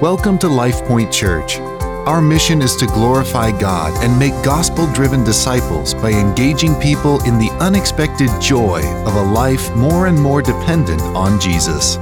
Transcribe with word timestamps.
Welcome 0.00 0.38
to 0.38 0.46
LifePoint 0.46 1.12
Church. 1.12 1.58
Our 1.58 2.22
mission 2.22 2.62
is 2.62 2.74
to 2.76 2.86
glorify 2.86 3.50
God 3.60 4.02
and 4.02 4.18
make 4.18 4.32
gospel 4.42 4.90
driven 4.94 5.24
disciples 5.24 5.92
by 5.92 6.10
engaging 6.10 6.74
people 6.76 7.22
in 7.24 7.36
the 7.36 7.50
unexpected 7.60 8.30
joy 8.40 8.80
of 9.04 9.14
a 9.14 9.22
life 9.22 9.70
more 9.76 10.06
and 10.06 10.18
more 10.18 10.40
dependent 10.40 11.02
on 11.02 11.38
Jesus. 11.38 11.98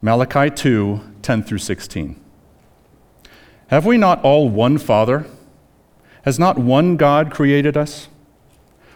Malachi 0.00 0.48
2 0.48 1.02
10 1.20 1.42
through 1.42 1.58
16. 1.58 2.18
Have 3.66 3.84
we 3.84 3.98
not 3.98 4.24
all 4.24 4.48
one 4.48 4.78
Father? 4.78 5.26
Has 6.22 6.38
not 6.38 6.58
one 6.58 6.96
God 6.96 7.30
created 7.30 7.76
us? 7.76 8.08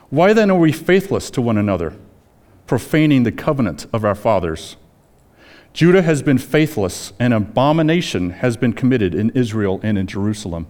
Why 0.09 0.33
then 0.33 0.51
are 0.51 0.59
we 0.59 0.73
faithless 0.73 1.31
to 1.33 1.43
one 1.43 1.59
another, 1.59 1.93
profaning 2.67 3.25
the 3.25 3.33
covenant 3.33 3.85
of 3.93 4.03
our 4.03 4.15
fathers? 4.15 4.77
Judah 5.75 6.03
has 6.03 6.23
been 6.23 6.39
faithless, 6.39 7.13
and 7.19 7.35
abomination 7.35 8.31
has 8.31 8.57
been 8.57 8.73
committed 8.73 9.13
in 9.13 9.31
Israel 9.31 9.81
and 9.83 9.99
in 9.99 10.07
Jerusalem. 10.07 10.69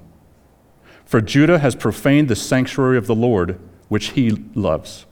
For 1.05 1.21
Judah 1.21 1.59
has 1.59 1.75
profaned 1.75 2.29
the 2.29 2.35
sanctuary 2.35 2.97
of 2.97 3.07
the 3.07 3.15
Lord, 3.15 3.61
which 3.89 4.13
he 4.13 4.31
loves, 4.55 5.05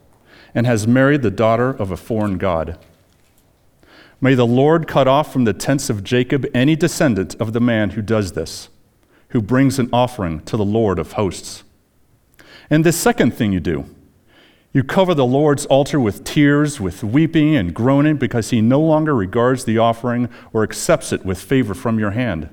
and 0.54 0.66
has 0.66 0.86
married 0.86 1.20
the 1.20 1.30
daughter 1.30 1.68
of 1.68 1.90
a 1.90 1.98
foreign 1.98 2.38
God. 2.38 2.78
May 4.18 4.34
the 4.34 4.46
Lord 4.46 4.88
cut 4.88 5.06
off 5.06 5.30
from 5.30 5.44
the 5.44 5.52
tents 5.52 5.90
of 5.90 6.02
Jacob 6.02 6.46
any 6.54 6.74
descendant 6.74 7.34
of 7.38 7.52
the 7.52 7.60
man 7.60 7.90
who 7.90 8.00
does 8.00 8.32
this, 8.32 8.70
who 9.28 9.42
brings 9.42 9.78
an 9.78 9.90
offering 9.92 10.40
to 10.44 10.56
the 10.56 10.64
Lord 10.64 10.98
of 10.98 11.12
hosts. 11.12 11.64
And 12.70 12.82
this 12.82 12.96
second 12.96 13.32
thing 13.34 13.52
you 13.52 13.60
do, 13.60 13.84
you 14.72 14.82
cover 14.82 15.14
the 15.14 15.26
Lord's 15.26 15.66
altar 15.66 16.00
with 16.00 16.24
tears, 16.24 16.80
with 16.80 17.04
weeping 17.04 17.54
and 17.54 17.74
groaning, 17.74 18.16
because 18.16 18.50
he 18.50 18.62
no 18.62 18.80
longer 18.80 19.14
regards 19.14 19.64
the 19.64 19.78
offering 19.78 20.30
or 20.52 20.62
accepts 20.62 21.12
it 21.12 21.26
with 21.26 21.40
favor 21.40 21.74
from 21.74 21.98
your 21.98 22.12
hand. 22.12 22.48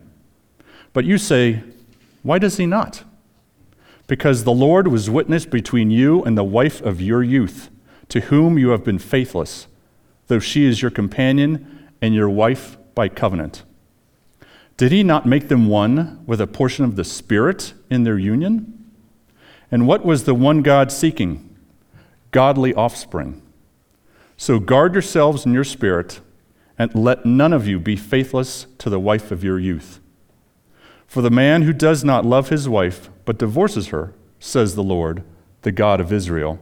But 0.92 1.06
you 1.06 1.18
say, 1.18 1.64
Why 2.22 2.38
does 2.38 2.58
he 2.58 2.66
not? 2.66 3.04
Because 4.08 4.44
the 4.44 4.52
Lord 4.52 4.88
was 4.88 5.10
witness 5.10 5.46
between 5.46 5.92
you 5.92 6.24
and 6.24 6.38
the 6.38 6.44
wife 6.44 6.82
of 6.82 7.00
your 7.00 7.24
youth, 7.24 7.70
to 8.10 8.22
whom 8.22 8.58
you 8.58 8.70
have 8.70 8.84
been 8.84 9.00
faithless, 9.00 9.68
though 10.28 10.40
she 10.40 10.66
is 10.66 10.82
your 10.82 10.92
companion 10.92 11.90
and 12.02 12.14
your 12.14 12.30
wife 12.30 12.78
by 12.96 13.08
covenant. 13.08 13.64
Did 14.76 14.92
he 14.92 15.04
not 15.04 15.26
make 15.26 15.48
them 15.48 15.68
one 15.68 16.24
with 16.26 16.42
a 16.42 16.48
portion 16.48 16.86
of 16.86 16.96
the 16.96 17.04
Spirit 17.04 17.74
in 17.90 18.04
their 18.04 18.18
union? 18.18 18.92
And 19.72 19.88
what 19.88 20.06
was 20.06 20.24
the 20.24 20.34
one 20.34 20.64
God 20.64 20.92
seeking? 20.92 21.49
Godly 22.32 22.74
offspring. 22.74 23.42
So 24.38 24.60
guard 24.60 24.94
yourselves 24.94 25.46
in 25.46 25.54
your 25.54 25.64
spirit, 25.64 26.22
and 26.78 26.94
let 26.96 27.26
none 27.26 27.52
of 27.52 27.68
you 27.68 27.80
be 27.80 27.96
faithless 27.96 28.68
to 28.78 28.90
the 28.90 29.00
wife 29.00 29.32
of 29.32 29.44
your 29.44 29.60
youth. 29.60 30.00
For 31.08 31.22
the 31.22 31.30
man 31.30 31.64
who 31.64 31.74
does 31.74 32.04
not 32.04 32.26
love 32.26 32.50
his 32.50 32.70
wife, 32.70 33.10
but 33.26 33.40
divorces 33.40 33.88
her, 33.88 34.14
says 34.40 34.76
the 34.76 34.84
Lord, 34.84 35.24
the 35.64 35.72
God 35.72 36.00
of 36.00 36.14
Israel, 36.14 36.60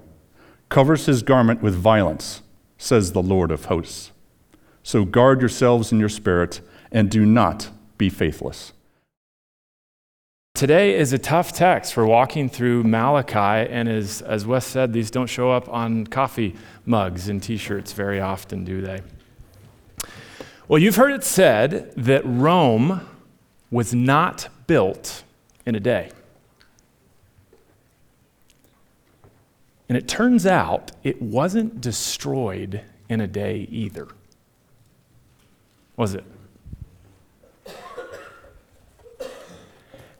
covers 0.69 1.05
his 1.05 1.21
garment 1.21 1.61
with 1.61 1.75
violence, 1.75 2.41
says 2.77 3.11
the 3.11 3.21
Lord 3.21 3.51
of 3.51 3.65
hosts. 3.65 4.11
So 4.83 5.05
guard 5.05 5.41
yourselves 5.41 5.91
in 5.91 5.99
your 5.99 6.09
spirit, 6.09 6.61
and 6.91 7.11
do 7.11 7.25
not 7.25 7.69
be 7.97 8.09
faithless. 8.09 8.73
Today 10.57 10.97
is 10.97 11.13
a 11.13 11.19
tough 11.19 11.53
text 11.53 11.93
for 11.93 12.03
walking 12.03 12.49
through 12.49 12.83
Malachi, 12.83 13.71
and 13.71 13.87
as, 13.87 14.23
as 14.23 14.43
Wes 14.43 14.65
said, 14.65 14.91
these 14.91 15.11
don't 15.11 15.27
show 15.27 15.51
up 15.51 15.69
on 15.69 16.07
coffee 16.07 16.55
mugs 16.83 17.29
and 17.29 17.43
t 17.43 17.57
shirts 17.57 17.93
very 17.93 18.19
often, 18.19 18.65
do 18.65 18.81
they? 18.81 19.01
Well, 20.67 20.81
you've 20.81 20.95
heard 20.95 21.13
it 21.13 21.23
said 21.23 21.93
that 21.95 22.23
Rome 22.25 23.07
was 23.69 23.93
not 23.93 24.49
built 24.65 25.23
in 25.67 25.75
a 25.75 25.79
day. 25.79 26.09
And 29.87 29.95
it 29.95 30.07
turns 30.07 30.47
out 30.47 30.91
it 31.03 31.21
wasn't 31.21 31.81
destroyed 31.81 32.81
in 33.07 33.21
a 33.21 33.27
day 33.27 33.67
either. 33.69 34.07
Was 35.97 36.15
it? 36.15 36.23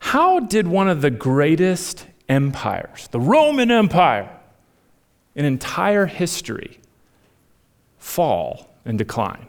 How 0.07 0.39
did 0.39 0.69
one 0.69 0.87
of 0.87 1.01
the 1.01 1.11
greatest 1.11 2.07
empires, 2.29 3.09
the 3.11 3.19
Roman 3.19 3.69
Empire, 3.69 4.29
in 5.35 5.43
entire 5.43 6.05
history, 6.05 6.79
fall 7.97 8.69
and 8.85 8.97
decline? 8.97 9.47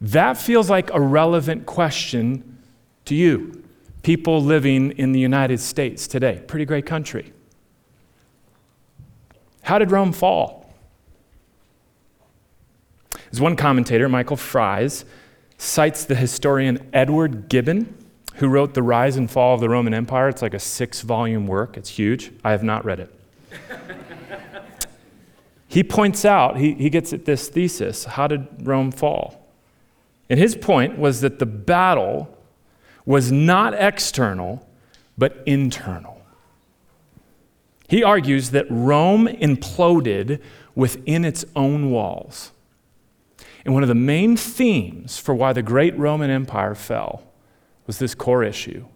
That 0.00 0.38
feels 0.38 0.70
like 0.70 0.90
a 0.94 0.98
relevant 0.98 1.66
question 1.66 2.56
to 3.04 3.14
you, 3.14 3.62
people 4.02 4.42
living 4.42 4.92
in 4.92 5.12
the 5.12 5.20
United 5.20 5.60
States 5.60 6.06
today. 6.06 6.42
Pretty 6.46 6.64
great 6.64 6.86
country. 6.86 7.34
How 9.60 9.78
did 9.78 9.90
Rome 9.90 10.14
fall? 10.14 10.72
As 13.30 13.42
one 13.42 13.56
commentator, 13.56 14.08
Michael 14.08 14.38
Fries, 14.38 15.04
cites 15.58 16.04
the 16.04 16.14
historian 16.14 16.88
Edward 16.92 17.48
Gibbon, 17.48 17.94
who 18.36 18.48
wrote 18.48 18.74
The 18.74 18.82
Rise 18.82 19.16
and 19.16 19.30
Fall 19.30 19.54
of 19.54 19.60
the 19.60 19.68
Roman 19.68 19.94
Empire. 19.94 20.28
It's 20.28 20.42
like 20.42 20.54
a 20.54 20.58
six 20.58 21.02
volume 21.02 21.46
work, 21.46 21.76
it's 21.76 21.90
huge. 21.90 22.32
I 22.44 22.50
have 22.50 22.62
not 22.62 22.84
read 22.84 23.00
it. 23.00 23.20
he 25.68 25.82
points 25.82 26.24
out, 26.24 26.58
he, 26.58 26.74
he 26.74 26.90
gets 26.90 27.12
at 27.12 27.24
this 27.24 27.48
thesis 27.48 28.04
how 28.04 28.26
did 28.26 28.46
Rome 28.66 28.90
fall? 28.90 29.42
And 30.28 30.38
his 30.38 30.56
point 30.56 30.98
was 30.98 31.20
that 31.20 31.38
the 31.38 31.46
battle 31.46 32.36
was 33.04 33.30
not 33.30 33.74
external, 33.74 34.66
but 35.16 35.42
internal. 35.46 36.20
He 37.88 38.02
argues 38.02 38.50
that 38.50 38.66
Rome 38.68 39.28
imploded 39.28 40.42
within 40.74 41.24
its 41.24 41.44
own 41.54 41.90
walls. 41.90 42.50
And 43.66 43.74
one 43.74 43.82
of 43.82 43.88
the 43.88 43.94
main 43.96 44.36
themes 44.36 45.18
for 45.18 45.34
why 45.34 45.52
the 45.52 45.60
great 45.60 45.98
Roman 45.98 46.30
Empire 46.30 46.76
fell 46.76 47.24
was 47.86 47.98
this 47.98 48.14
core 48.14 48.44
issue 48.44 48.86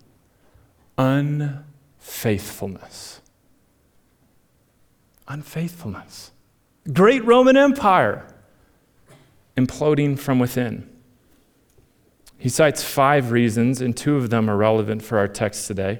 unfaithfulness. 0.97 3.21
Unfaithfulness. 5.27 6.31
Great 6.93 7.25
Roman 7.25 7.57
Empire 7.57 8.33
imploding 9.57 10.17
from 10.19 10.39
within. 10.39 10.89
He 12.39 12.49
cites 12.49 12.85
five 12.85 13.33
reasons, 13.33 13.81
and 13.81 13.97
two 13.97 14.15
of 14.17 14.31
them 14.31 14.49
are 14.49 14.57
relevant 14.57 15.03
for 15.03 15.19
our 15.19 15.27
text 15.27 15.67
today. 15.67 15.99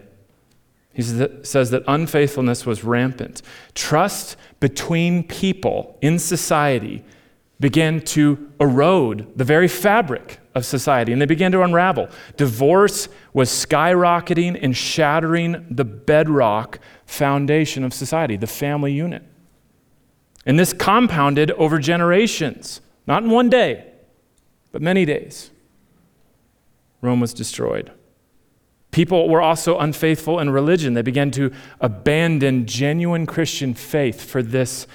He 0.93 1.03
says 1.03 1.71
that 1.71 1.83
unfaithfulness 1.89 2.65
was 2.67 2.85
rampant. 2.85 3.43
Trust 3.75 4.37
between 4.61 5.25
people 5.25 5.99
in 6.01 6.21
society 6.21 7.03
began 7.61 8.01
to 8.01 8.51
erode 8.59 9.31
the 9.37 9.45
very 9.45 9.69
fabric 9.69 10.41
of 10.55 10.65
society 10.65 11.13
and 11.13 11.21
they 11.21 11.27
began 11.27 11.53
to 11.53 11.63
unravel. 11.63 12.09
Divorce 12.37 13.09
was 13.33 13.51
skyrocketing 13.51 14.59
and 14.61 14.77
shattering 14.77 15.67
the 15.71 15.85
bedrock 15.85 16.81
foundation 17.05 17.85
of 17.85 17.93
society, 17.93 18.37
the 18.37 18.47
family 18.47 18.93
unit. 18.93 19.23
And 20.47 20.59
this 20.59 20.73
compounded 20.73 21.51
over 21.53 21.79
generations, 21.79 22.81
not 23.07 23.23
in 23.23 23.31
one 23.31 23.51
day, 23.51 23.87
but 24.73 24.81
many 24.81 25.05
days. 25.05 25.51
Rome 27.03 27.21
was 27.21 27.35
destroyed. 27.35 27.93
People 28.91 29.29
were 29.29 29.41
also 29.41 29.79
unfaithful 29.79 30.41
in 30.41 30.51
religion. 30.51 30.95
They 30.95 31.03
began 31.03 31.31
to 31.33 31.53
abandon 31.81 32.67
genuine 32.67 33.27
Christian 33.27 33.75
faith 33.75 34.21
for 34.21 34.43
this 34.43 34.87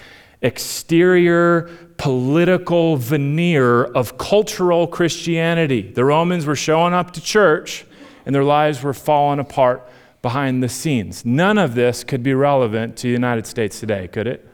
exterior 0.42 1.70
political 1.98 2.98
veneer 2.98 3.84
of 3.84 4.18
cultural 4.18 4.88
Christianity. 4.88 5.82
The 5.82 6.06
Romans 6.06 6.46
were 6.46 6.56
showing 6.56 6.94
up 6.94 7.12
to 7.12 7.22
church 7.22 7.86
and 8.26 8.34
their 8.34 8.44
lives 8.44 8.82
were 8.82 8.94
falling 8.94 9.40
apart 9.40 9.88
behind 10.22 10.64
the 10.64 10.70
scenes. 10.70 11.26
None 11.26 11.58
of 11.58 11.76
this 11.76 12.04
could 12.04 12.24
be 12.24 12.34
relevant 12.34 12.98
to 12.98 13.04
the 13.04 13.14
United 13.14 13.46
States 13.46 13.80
today, 13.80 14.08
could 14.08 14.28
it? 14.28 14.48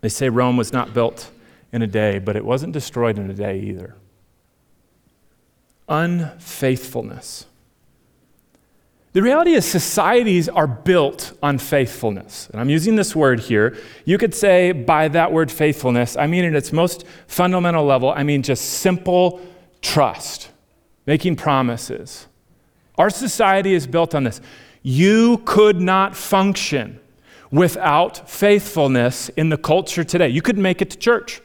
They 0.00 0.08
say 0.08 0.28
Rome 0.28 0.56
was 0.56 0.72
not 0.72 0.94
built 0.94 1.30
in 1.72 1.82
a 1.82 1.86
day, 1.86 2.18
but 2.18 2.36
it 2.36 2.44
wasn't 2.44 2.72
destroyed 2.72 3.18
in 3.18 3.28
a 3.30 3.34
day 3.34 3.58
either. 3.60 3.96
Unfaithfulness. 5.88 7.46
The 9.12 9.22
reality 9.22 9.52
is, 9.52 9.64
societies 9.64 10.48
are 10.48 10.66
built 10.66 11.32
on 11.42 11.58
faithfulness. 11.58 12.48
And 12.52 12.60
I'm 12.60 12.68
using 12.68 12.96
this 12.96 13.16
word 13.16 13.40
here. 13.40 13.76
You 14.04 14.18
could 14.18 14.34
say 14.34 14.72
by 14.72 15.08
that 15.08 15.32
word 15.32 15.50
faithfulness, 15.50 16.16
I 16.16 16.26
mean, 16.26 16.44
at 16.44 16.54
its 16.54 16.72
most 16.72 17.06
fundamental 17.26 17.84
level, 17.84 18.10
I 18.10 18.22
mean 18.22 18.42
just 18.42 18.64
simple 18.64 19.40
trust, 19.80 20.50
making 21.06 21.36
promises. 21.36 22.26
Our 22.98 23.10
society 23.10 23.74
is 23.74 23.86
built 23.86 24.14
on 24.14 24.24
this. 24.24 24.40
You 24.82 25.38
could 25.44 25.80
not 25.80 26.14
function 26.14 27.00
without 27.50 28.28
faithfulness 28.28 29.30
in 29.30 29.48
the 29.48 29.56
culture 29.56 30.04
today. 30.04 30.28
You 30.28 30.42
couldn't 30.42 30.62
make 30.62 30.82
it 30.82 30.90
to 30.90 30.98
church. 30.98 31.40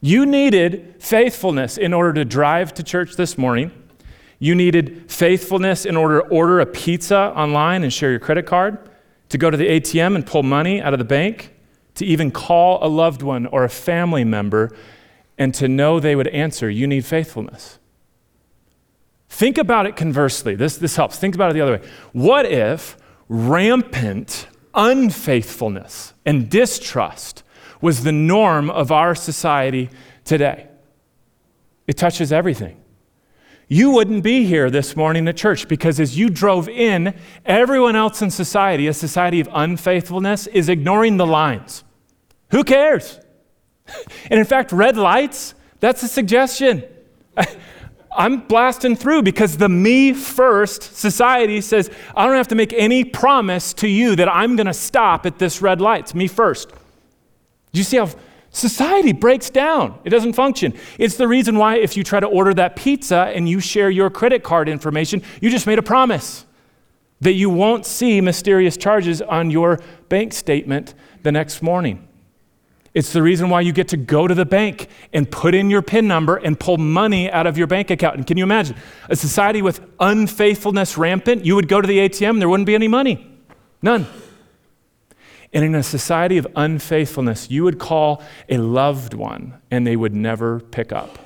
You 0.00 0.24
needed 0.24 0.96
faithfulness 0.98 1.76
in 1.76 1.92
order 1.92 2.12
to 2.14 2.24
drive 2.24 2.72
to 2.74 2.82
church 2.82 3.16
this 3.16 3.36
morning. 3.36 3.70
You 4.42 4.56
needed 4.56 5.08
faithfulness 5.08 5.86
in 5.86 5.96
order 5.96 6.22
to 6.22 6.26
order 6.26 6.58
a 6.58 6.66
pizza 6.66 7.16
online 7.16 7.84
and 7.84 7.92
share 7.92 8.10
your 8.10 8.18
credit 8.18 8.44
card, 8.44 8.76
to 9.28 9.38
go 9.38 9.50
to 9.50 9.56
the 9.56 9.68
ATM 9.68 10.16
and 10.16 10.26
pull 10.26 10.42
money 10.42 10.82
out 10.82 10.92
of 10.92 10.98
the 10.98 11.04
bank, 11.04 11.54
to 11.94 12.04
even 12.04 12.32
call 12.32 12.84
a 12.84 12.88
loved 12.88 13.22
one 13.22 13.46
or 13.46 13.62
a 13.62 13.68
family 13.68 14.24
member 14.24 14.76
and 15.38 15.54
to 15.54 15.68
know 15.68 16.00
they 16.00 16.16
would 16.16 16.26
answer. 16.26 16.68
You 16.68 16.88
need 16.88 17.04
faithfulness. 17.04 17.78
Think 19.28 19.58
about 19.58 19.86
it 19.86 19.94
conversely. 19.94 20.56
This, 20.56 20.76
this 20.76 20.96
helps. 20.96 21.20
Think 21.20 21.36
about 21.36 21.52
it 21.52 21.54
the 21.54 21.60
other 21.60 21.78
way. 21.78 21.88
What 22.10 22.44
if 22.44 22.96
rampant 23.28 24.48
unfaithfulness 24.74 26.14
and 26.26 26.50
distrust 26.50 27.44
was 27.80 28.02
the 28.02 28.10
norm 28.10 28.70
of 28.70 28.90
our 28.90 29.14
society 29.14 29.88
today. 30.24 30.66
It 31.86 31.96
touches 31.96 32.32
everything. 32.32 32.81
You 33.72 33.92
wouldn't 33.92 34.22
be 34.22 34.44
here 34.44 34.68
this 34.68 34.96
morning 34.96 35.26
at 35.28 35.38
church 35.38 35.66
because 35.66 35.98
as 35.98 36.18
you 36.18 36.28
drove 36.28 36.68
in, 36.68 37.18
everyone 37.46 37.96
else 37.96 38.20
in 38.20 38.30
society, 38.30 38.86
a 38.86 38.92
society 38.92 39.40
of 39.40 39.48
unfaithfulness, 39.50 40.46
is 40.48 40.68
ignoring 40.68 41.16
the 41.16 41.24
lines. 41.24 41.82
Who 42.50 42.64
cares? 42.64 43.18
And 44.30 44.38
in 44.38 44.44
fact, 44.44 44.72
red 44.72 44.98
lights, 44.98 45.54
that's 45.80 46.02
a 46.02 46.08
suggestion. 46.08 46.84
I'm 48.16 48.40
blasting 48.40 48.94
through 48.94 49.22
because 49.22 49.56
the 49.56 49.70
me 49.70 50.12
first 50.12 50.82
society 50.98 51.62
says, 51.62 51.90
I 52.14 52.26
don't 52.26 52.36
have 52.36 52.48
to 52.48 52.54
make 52.54 52.74
any 52.74 53.04
promise 53.04 53.72
to 53.74 53.88
you 53.88 54.16
that 54.16 54.28
I'm 54.28 54.54
going 54.54 54.66
to 54.66 54.74
stop 54.74 55.24
at 55.24 55.38
this 55.38 55.62
red 55.62 55.80
light. 55.80 56.00
It's 56.00 56.14
me 56.14 56.28
first. 56.28 56.68
Do 56.68 57.78
you 57.78 57.84
see 57.84 57.96
how 57.96 58.10
society 58.52 59.12
breaks 59.12 59.50
down? 59.50 59.98
It 60.04 60.10
doesn't 60.10 60.34
function. 60.34 60.74
It's 60.98 61.16
the 61.16 61.26
reason 61.26 61.56
why, 61.56 61.76
if 61.76 61.96
you 61.96 62.04
try 62.04 62.20
to 62.20 62.26
order 62.26 62.54
that 62.54 62.76
pizza 62.76 63.32
and 63.34 63.48
you 63.48 63.58
share 63.58 63.90
your 63.90 64.10
credit 64.10 64.42
card 64.44 64.68
information, 64.68 65.22
you 65.40 65.50
just 65.50 65.66
made 65.66 65.78
a 65.78 65.82
promise 65.82 66.46
that 67.20 67.32
you 67.32 67.48
won't 67.48 67.86
see 67.86 68.20
mysterious 68.20 68.76
charges 68.76 69.22
on 69.22 69.50
your 69.50 69.80
bank 70.08 70.32
statement 70.32 70.94
the 71.22 71.32
next 71.32 71.62
morning. 71.62 72.08
It's 72.94 73.12
the 73.12 73.22
reason 73.22 73.48
why 73.48 73.62
you 73.62 73.72
get 73.72 73.88
to 73.88 73.96
go 73.96 74.26
to 74.26 74.34
the 74.34 74.44
bank 74.44 74.88
and 75.14 75.30
put 75.30 75.54
in 75.54 75.70
your 75.70 75.80
PIN 75.80 76.06
number 76.06 76.36
and 76.36 76.58
pull 76.60 76.76
money 76.76 77.30
out 77.30 77.46
of 77.46 77.56
your 77.56 77.66
bank 77.66 77.90
account. 77.90 78.16
And 78.16 78.26
can 78.26 78.36
you 78.36 78.44
imagine 78.44 78.76
a 79.08 79.16
society 79.16 79.62
with 79.62 79.80
unfaithfulness 79.98 80.98
rampant? 80.98 81.46
You 81.46 81.54
would 81.54 81.68
go 81.68 81.80
to 81.80 81.88
the 81.88 81.98
ATM, 81.98 82.38
there 82.38 82.50
wouldn't 82.50 82.66
be 82.66 82.74
any 82.74 82.88
money. 82.88 83.26
None. 83.80 84.06
And 85.52 85.64
in 85.64 85.74
a 85.74 85.82
society 85.82 86.38
of 86.38 86.46
unfaithfulness, 86.56 87.50
you 87.50 87.64
would 87.64 87.78
call 87.78 88.22
a 88.48 88.56
loved 88.56 89.12
one 89.12 89.54
and 89.70 89.86
they 89.86 89.96
would 89.96 90.14
never 90.14 90.60
pick 90.60 90.92
up. 90.92 91.18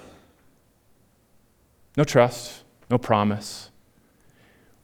No 1.96 2.04
trust, 2.04 2.64
no 2.90 2.98
promise. 2.98 3.70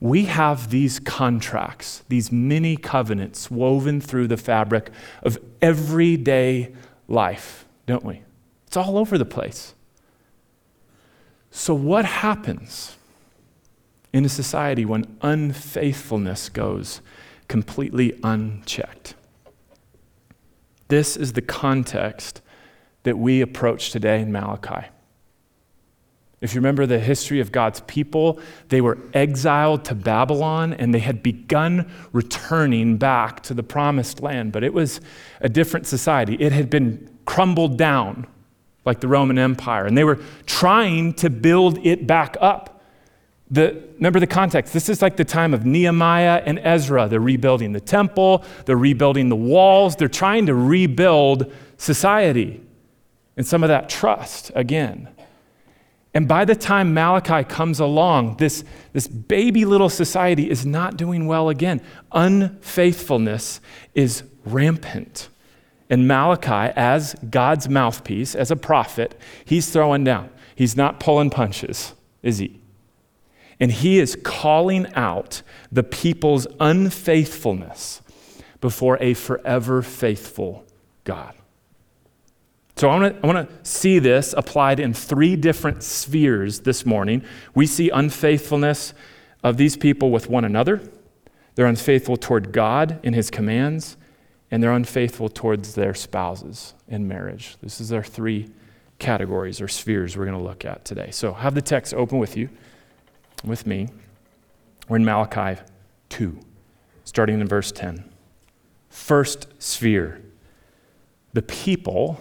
We 0.01 0.25
have 0.25 0.71
these 0.71 0.99
contracts, 0.99 2.03
these 2.09 2.33
mini 2.33 2.77
covenants 2.77 3.51
woven 3.51 4.01
through 4.01 4.29
the 4.29 4.37
fabric 4.37 4.91
of 5.23 5.39
everyday 5.61 6.73
life, 7.09 7.67
don't 7.87 8.05
we? 8.05 8.23
It's 8.67 8.77
all 8.77 8.97
over 8.97 9.19
the 9.19 9.25
place. 9.25 9.75
So, 11.51 11.75
what 11.75 12.05
happens 12.05 12.97
in 14.13 14.25
a 14.25 14.29
society 14.29 14.85
when 14.85 15.17
unfaithfulness 15.21 16.49
goes 16.49 17.01
completely 17.47 18.19
unchecked? 18.25 19.15
This 20.89 21.17
is 21.17 21.33
the 21.33 21.43
context 21.43 22.41
that 23.03 23.19
we 23.19 23.41
approach 23.41 23.91
today 23.91 24.21
in 24.21 24.31
Malachi. 24.33 24.89
If 26.41 26.55
you 26.55 26.61
remember 26.61 26.87
the 26.87 26.99
history 26.99 27.39
of 27.39 27.53
God's 27.53 27.81
people, 27.83 28.41
they 28.69 28.81
were 28.81 28.99
exiled 29.15 29.85
to 29.87 29.95
Babylon 29.95 30.73
and 30.73 30.93
they 30.93 30.99
had 30.99 31.23
begun 31.23 31.91
returning 32.13 32.97
back 32.97 33.45
to 33.45 33.55
the 33.55 33.63
promised 33.63 34.21
land, 34.21 34.51
but 34.51 34.65
it 34.65 34.75
was 34.75 35.01
a 35.41 35.49
different 35.49 35.87
society. 35.87 36.35
It 36.41 36.51
had 36.51 36.69
been 36.69 37.09
crumbled 37.27 37.79
down 37.79 38.27
like 38.85 38.99
the 38.99 39.07
Roman 39.07 39.39
Empire, 39.39 39.87
and 39.87 39.97
they 39.97 40.03
were 40.03 40.19
trying 40.45 41.15
to 41.15 41.31
build 41.31 41.79
it 41.87 42.09
back 42.09 42.37
up. 42.41 42.72
The, 43.53 43.85
remember 43.97 44.19
the 44.19 44.27
context. 44.27 44.73
This 44.73 44.89
is 44.89 45.03
like 45.03 45.17
the 45.17 45.27
time 45.27 45.53
of 45.53 45.67
Nehemiah 45.67 46.43
and 46.47 46.59
Ezra. 46.61 47.07
They're 47.07 47.21
rebuilding 47.21 47.73
the 47.73 47.81
temple, 47.81 48.45
they're 48.65 48.79
rebuilding 48.79 49.29
the 49.29 49.37
walls, 49.37 49.95
they're 49.95 50.09
trying 50.09 50.47
to 50.47 50.55
rebuild 50.55 51.53
society 51.77 52.63
and 53.37 53.47
some 53.47 53.63
of 53.63 53.69
that 53.69 53.91
trust 53.91 54.51
again. 54.55 55.09
And 56.15 56.27
by 56.27 56.47
the 56.47 56.55
time 56.55 56.95
Malachi 56.95 57.45
comes 57.45 57.79
along, 57.79 58.37
this, 58.39 58.65
this 58.95 59.07
baby 59.07 59.67
little 59.67 59.91
society 59.91 60.51
is 60.51 60.65
not 60.65 60.97
doing 60.97 61.27
well 61.27 61.51
again. 61.51 61.83
Unfaithfulness 62.13 63.61
is 63.95 64.23
rampant. 64.47 65.29
And 65.91 66.09
Malachi, 66.09 66.73
as 66.75 67.15
God's 67.29 67.69
mouthpiece, 67.69 68.35
as 68.35 68.51
a 68.51 68.57
prophet, 68.57 69.15
he's 69.45 69.71
throwing 69.71 70.05
down. 70.05 70.31
He's 70.55 70.75
not 70.75 71.01
pulling 71.01 71.29
punches, 71.29 71.93
is 72.23 72.39
he? 72.39 72.62
And 73.63 73.71
he 73.71 74.01
is 74.01 74.19
calling 74.25 74.93
out 74.95 75.43
the 75.71 75.85
people's 75.85 76.49
unfaithfulness 76.59 78.03
before 78.61 78.99
a 79.01 79.15
forever 79.15 79.83
faithful 79.83 80.65
God. 81.05 81.37
So 82.75 82.91
I 82.91 83.11
want 83.21 83.49
to 83.49 83.55
see 83.63 84.01
this 84.01 84.35
applied 84.37 84.81
in 84.81 84.93
three 84.93 85.37
different 85.37 85.85
spheres 85.85 86.63
this 86.63 86.85
morning. 86.85 87.23
We 87.55 87.69
see 87.69 87.89
unfaithfulness 87.89 88.95
of 89.45 89.59
these 89.59 89.77
people 89.77 90.11
with 90.11 90.29
one 90.29 90.45
another. 90.45 90.83
They're 91.55 91.67
unfaithful 91.67 92.17
toward 92.17 92.51
God 92.51 92.99
in 93.05 93.13
his 93.13 93.31
commands, 93.31 93.97
and 94.51 94.61
they're 94.61 94.73
unfaithful 94.73 95.29
towards 95.29 95.77
their 95.77 95.95
spouses 95.95 96.75
in 96.89 97.07
marriage. 97.07 97.57
This 97.63 97.81
is 97.81 97.93
our 97.93 98.03
three 98.03 98.51
categories 98.99 99.61
or 99.61 99.69
spheres 99.69 100.17
we're 100.17 100.27
going 100.27 100.37
to 100.37 100.43
look 100.43 100.65
at 100.65 100.85
today. 100.85 101.13
So 101.13 101.33
have 101.33 101.55
the 101.55 101.63
text 101.63 101.95
open 101.95 102.19
with 102.19 102.37
you 102.37 102.49
with 103.45 103.67
me. 103.67 103.89
We're 104.89 104.97
in 104.97 105.05
Malachi 105.05 105.61
2, 106.11 106.39
starting 107.05 107.41
in 107.41 107.49
verse 107.49 107.73
10. 107.73 108.05
First 108.89 109.47
sphere 109.59 110.21
the 111.33 111.43
people 111.43 112.21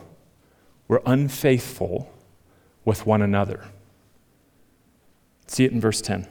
were 0.87 1.01
unfaithful 1.05 2.11
with 2.85 3.05
one 3.05 3.21
another. 3.21 3.65
See 5.47 5.65
it 5.65 5.71
in 5.71 5.81
verse 5.81 6.01
10. 6.01 6.27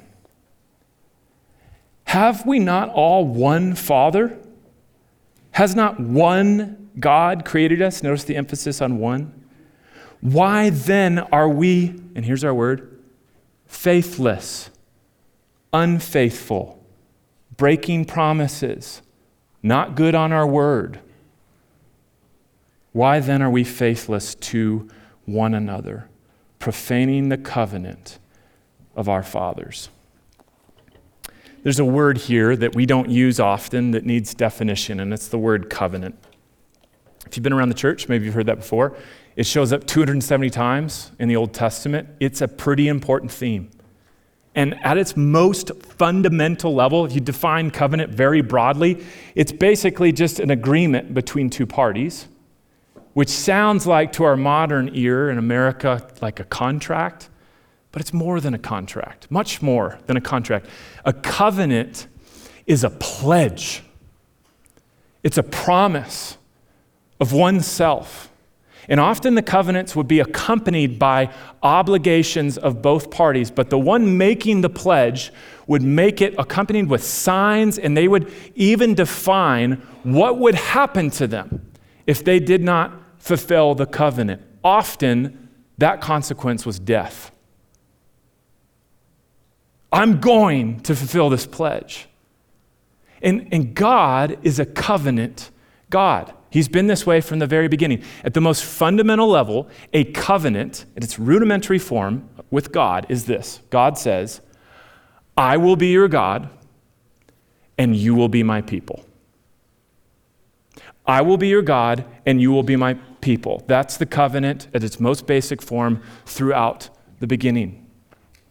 Have 2.05 2.47
we 2.47 2.59
not 2.59 2.89
all 2.89 3.27
one 3.27 3.75
Father? 3.75 4.39
Has 5.53 5.77
not 5.77 6.01
one 6.01 6.91
God 6.99 7.45
created 7.45 7.83
us? 7.83 8.03
Notice 8.03 8.25
the 8.25 8.37
emphasis 8.37 8.81
on 8.81 8.99
one. 8.99 9.33
Why 10.21 10.71
then 10.71 11.19
are 11.19 11.49
we, 11.49 11.89
and 12.15 12.25
here's 12.25 12.45
our 12.45 12.55
word, 12.55 12.99
faithless? 13.67 14.71
Unfaithful, 15.73 16.85
breaking 17.57 18.05
promises, 18.05 19.03
not 19.63 19.95
good 19.95 20.15
on 20.15 20.33
our 20.33 20.47
word. 20.47 21.01
Why 22.93 23.21
then 23.21 23.43
are 23.43 23.51
we 23.51 23.65
faithless 23.65 24.35
to 24.35 24.89
one 25.27 25.55
another, 25.55 26.09
profaning 26.59 27.29
the 27.29 27.39
covenant 27.39 28.19
of 28.97 29.09
our 29.09 29.23
fathers? 29.23 29.89
There's 31.63 31.79
a 31.79 31.85
word 31.85 32.19
here 32.19 32.57
that 32.57 32.75
we 32.75 32.87
don't 32.87 33.11
use 33.11 33.39
often 33.39 33.91
that 33.91 34.05
needs 34.05 34.35
definition, 34.35 34.99
and 34.99 35.13
it's 35.13 35.29
the 35.29 35.39
word 35.39 35.69
covenant. 35.69 36.17
If 37.27 37.37
you've 37.37 37.45
been 37.45 37.53
around 37.53 37.69
the 37.69 37.75
church, 37.75 38.09
maybe 38.09 38.25
you've 38.25 38.35
heard 38.35 38.47
that 38.47 38.57
before. 38.57 38.97
It 39.37 39.47
shows 39.47 39.73
up 39.73 39.87
270 39.87 40.51
times 40.51 41.13
in 41.19 41.29
the 41.29 41.37
Old 41.37 41.53
Testament. 41.53 42.09
It's 42.19 42.41
a 42.41 42.49
pretty 42.49 42.89
important 42.89 43.31
theme. 43.31 43.71
And 44.55 44.75
at 44.85 44.99
its 44.99 45.17
most 45.17 45.71
fundamental 45.83 46.75
level, 46.75 47.05
if 47.05 47.15
you 47.15 47.21
define 47.21 47.71
covenant 47.71 48.13
very 48.13 48.41
broadly, 48.41 49.05
it's 49.35 49.53
basically 49.53 50.13
just 50.13 50.41
an 50.41 50.51
agreement 50.51 51.15
between 51.15 51.51
two 51.51 51.67
parties, 51.67 52.27
which 53.13 53.29
sounds 53.29 53.87
like 53.87 54.13
to 54.13 54.25
our 54.25 54.37
modern 54.37 54.91
ear 54.93 55.31
in 55.31 55.39
America 55.39 56.07
like 56.21 56.41
a 56.41 56.45
contract, 56.45 57.29
but 57.93 58.01
it's 58.03 58.13
more 58.13 58.41
than 58.41 58.55
a 58.55 58.59
contract, 58.59 59.31
much 59.31 59.63
more 59.63 59.99
than 60.07 60.17
a 60.17 60.21
contract. 60.21 60.67
A 61.05 61.13
covenant 61.13 62.09
is 62.67 62.83
a 62.83 62.91
pledge, 62.91 63.83
it's 65.23 65.39
a 65.39 65.43
promise 65.43 66.39
of 67.21 67.33
oneself. 67.33 68.30
And 68.89 68.99
often 68.99 69.35
the 69.35 69.43
covenants 69.43 69.95
would 69.95 70.09
be 70.09 70.21
accompanied 70.21 70.99
by 70.99 71.33
obligations 71.63 72.59
of 72.59 72.83
both 72.83 73.11
parties, 73.11 73.51
but 73.51 73.71
the 73.71 73.79
one 73.79 74.17
making 74.19 74.63
the 74.63 74.71
pledge 74.71 75.33
would 75.67 75.83
make 75.83 76.21
it 76.21 76.35
accompanied 76.39 76.89
with 76.89 77.05
signs, 77.05 77.79
and 77.79 77.97
they 77.97 78.09
would 78.09 78.33
even 78.55 78.95
define 78.95 79.75
what 80.03 80.39
would 80.39 80.55
happen 80.55 81.11
to 81.11 81.27
them 81.27 81.71
if 82.07 82.25
they 82.25 82.41
did 82.41 82.63
not 82.63 82.93
fulfill 83.19 83.75
the 83.75 83.87
covenant. 83.87 84.43
Often, 84.65 85.49
that 85.79 86.01
consequence 86.01 86.67
was 86.67 86.79
death. 86.79 87.31
I'm 89.93 90.21
going 90.21 90.81
to 90.81 90.95
fulfill 90.95 91.31
this 91.31 91.47
pledge. 91.47 92.09
And, 93.23 93.49
and 93.53 93.75
God 93.75 94.39
is 94.43 94.59
a 94.59 94.67
covenant 94.67 95.51
God. 95.91 96.33
He's 96.51 96.69
been 96.69 96.89
this 96.89 97.07
way 97.07 97.21
from 97.21 97.39
the 97.39 97.47
very 97.47 97.69
beginning. 97.69 98.03
At 98.25 98.35
the 98.35 98.41
most 98.41 98.65
fundamental 98.65 99.29
level, 99.29 99.69
a 99.93 100.05
covenant, 100.05 100.85
in 100.97 101.03
its 101.03 101.19
rudimentary 101.19 101.79
form 101.79 102.29
with 102.51 102.73
God, 102.73 103.07
is 103.09 103.27
this 103.27 103.61
God 103.71 103.97
says, 103.97 104.41
I 105.37 105.57
will 105.57 105.77
be 105.77 105.89
your 105.89 106.09
God, 106.09 106.51
and 107.79 107.95
you 107.95 108.15
will 108.15 108.29
be 108.29 108.43
my 108.43 108.61
people. 108.61 109.05
I 111.07 111.23
will 111.23 111.37
be 111.37 111.49
your 111.49 111.63
God, 111.63 112.05
and 112.27 112.41
you 112.41 112.51
will 112.51 112.63
be 112.63 112.77
my 112.77 112.95
people. 113.21 113.65
That's 113.67 113.97
the 113.97 114.07
covenant 114.07 114.69
at 114.75 114.85
its 114.85 115.01
most 115.01 115.27
basic 115.27 115.63
form 115.63 116.03
throughout 116.27 116.91
the 117.21 117.27
beginning. 117.27 117.87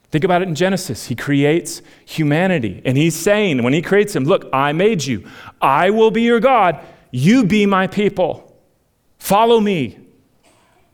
Think 0.10 0.24
about 0.24 0.42
it 0.42 0.48
in 0.48 0.56
Genesis. 0.56 1.08
He 1.08 1.16
creates 1.16 1.82
humanity, 2.06 2.82
and 2.86 2.98
he's 2.98 3.16
saying, 3.16 3.62
when 3.62 3.74
he 3.74 3.82
creates 3.82 4.16
him, 4.16 4.24
Look, 4.24 4.50
I 4.52 4.74
made 4.74 5.06
you. 5.06 5.28
I 5.62 5.90
will 5.90 6.12
be 6.12 6.24
your 6.24 6.40
God. 6.40 6.84
You 7.12 7.46
be 7.46 7.66
my 7.66 7.88
people. 7.88 8.56
Follow 9.18 9.60
me. 9.60 9.98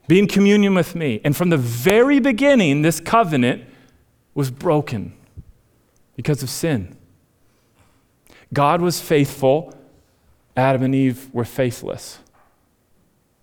Be 0.08 0.20
in 0.20 0.28
communion 0.28 0.76
with 0.76 0.96
me. 0.96 1.22
And 1.24 1.36
from 1.36 1.50
the 1.50 1.58
very 1.58 2.20
beginning, 2.20 2.82
this 2.82 3.00
covenant 3.00 3.64
was 4.34 4.52
broken 4.52 5.14
because 6.16 6.44
of 6.44 6.50
sin. 6.50 6.96
God 8.54 8.82
was 8.82 9.02
faithful, 9.02 9.74
Adam 10.56 10.84
and 10.84 10.96
Eve 10.96 11.34
were 11.34 11.46
faithless. 11.46 12.20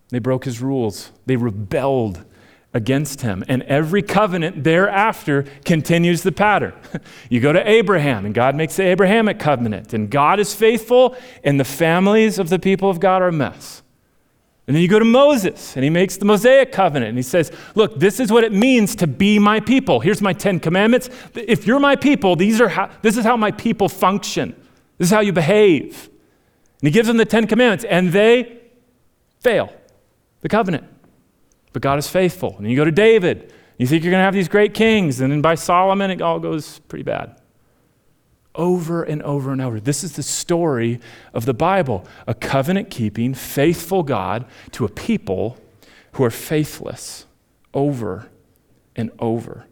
They 0.09 0.19
broke 0.19 0.45
his 0.45 0.61
rules, 0.61 1.11
they 1.27 1.37
rebelled 1.37 2.25
against 2.75 3.21
him. 3.21 3.45
And 3.49 3.63
every 3.65 4.03
covenant 4.03 4.65
thereafter 4.65 5.45
continues 5.65 6.23
the 6.23 6.33
pattern. 6.33 6.75
you 7.29 7.41
go 7.41 7.53
to 7.53 7.69
Abraham, 7.69 8.25
and 8.25 8.35
God 8.35 8.55
makes 8.55 8.77
the 8.77 8.85
Abrahamic 8.85 9.39
covenant, 9.39 9.93
and 9.93 10.11
God 10.11 10.41
is 10.41 10.55
faithful, 10.55 11.17
and 11.45 11.61
the 11.61 11.65
families 11.65 12.39
of 12.39 12.49
the 12.49 12.59
people 12.59 12.89
of 12.89 13.01
God 13.01 13.23
are 13.23 13.29
a 13.29 13.33
mess. 13.33 13.83
And 14.67 14.77
then 14.77 14.83
you 14.83 14.89
go 14.89 15.01
to 15.01 15.05
Moses, 15.05 15.75
and 15.75 15.83
he 15.83 15.91
makes 15.91 16.17
the 16.17 16.25
Mosaic 16.25 16.71
covenant, 16.73 17.11
and 17.11 17.19
he 17.19 17.23
says, 17.23 17.51
Look, 17.75 17.99
this 17.99 18.21
is 18.21 18.31
what 18.31 18.45
it 18.45 18.53
means 18.53 18.95
to 18.97 19.07
be 19.07 19.39
my 19.39 19.59
people. 19.59 20.01
Here's 20.01 20.23
my 20.23 20.33
Ten 20.33 20.61
Commandments. 20.61 21.11
If 21.35 21.67
you're 21.67 21.81
my 21.81 21.97
people, 21.97 22.37
these 22.37 22.61
are 22.61 22.69
how, 22.69 22.89
this 23.03 23.17
is 23.17 23.25
how 23.25 23.37
my 23.37 23.51
people 23.51 23.89
function, 23.89 24.55
this 24.99 25.09
is 25.09 25.13
how 25.13 25.21
you 25.21 25.33
behave. 25.33 26.09
And 26.81 26.89
he 26.89 26.91
gives 26.93 27.09
them 27.09 27.17
the 27.17 27.25
Ten 27.25 27.47
Commandments, 27.47 27.85
and 27.85 28.13
they 28.13 28.61
fail 29.41 29.73
the 30.43 30.49
covenant. 30.49 30.92
But 31.73 31.83
God 31.83 31.99
is 31.99 32.09
faithful. 32.09 32.57
And 32.59 32.69
you 32.69 32.77
go 32.77 32.85
to 32.85 32.91
David, 32.91 33.53
you 33.79 33.87
think 33.87 34.05
you're 34.05 34.11
going 34.11 34.21
to 34.21 34.25
have 34.25 34.35
these 34.35 34.49
great 34.49 34.75
kings, 34.75 35.21
and 35.21 35.33
then 35.33 35.41
by 35.41 35.55
Solomon, 35.55 36.11
it 36.11 36.21
all 36.23 36.39
goes 36.39 36.79
pretty 36.81 37.03
bad. 37.03 37.41
Over 38.55 39.03
and 39.03 39.23
over 39.23 39.51
and 39.51 39.63
over. 39.63 39.81
This 39.81 40.05
is 40.05 40.13
the 40.13 40.23
story 40.23 41.01
of 41.33 41.47
the 41.47 41.55
Bible 41.55 42.07
a 42.27 42.35
covenant 42.35 42.91
keeping, 42.91 43.33
faithful 43.33 44.03
God 44.03 44.45
to 44.73 44.85
a 44.85 44.89
people 44.89 45.59
who 46.13 46.25
are 46.25 46.31
faithless 46.31 47.27
over 47.73 48.29
and 48.95 49.11
over. 49.19 49.67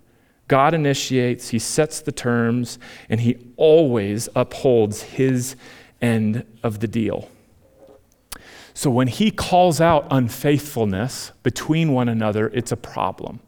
God 0.49 0.75
initiates, 0.75 1.51
He 1.51 1.59
sets 1.59 2.01
the 2.01 2.11
terms, 2.13 2.79
and 3.09 3.21
He 3.21 3.37
always 3.57 4.29
upholds 4.35 5.03
His 5.03 5.57
end 6.01 6.45
of 6.63 6.81
the 6.81 6.89
deal. 6.89 7.29
So 8.81 8.89
when 8.89 9.09
he 9.09 9.31
calls 9.31 9.79
out 9.79 10.07
unfaithfulness 10.11 11.33
between 11.43 11.93
one 11.93 12.09
another, 12.09 12.49
it's 12.49 12.73
a 12.73 12.79
problem. 12.79 13.41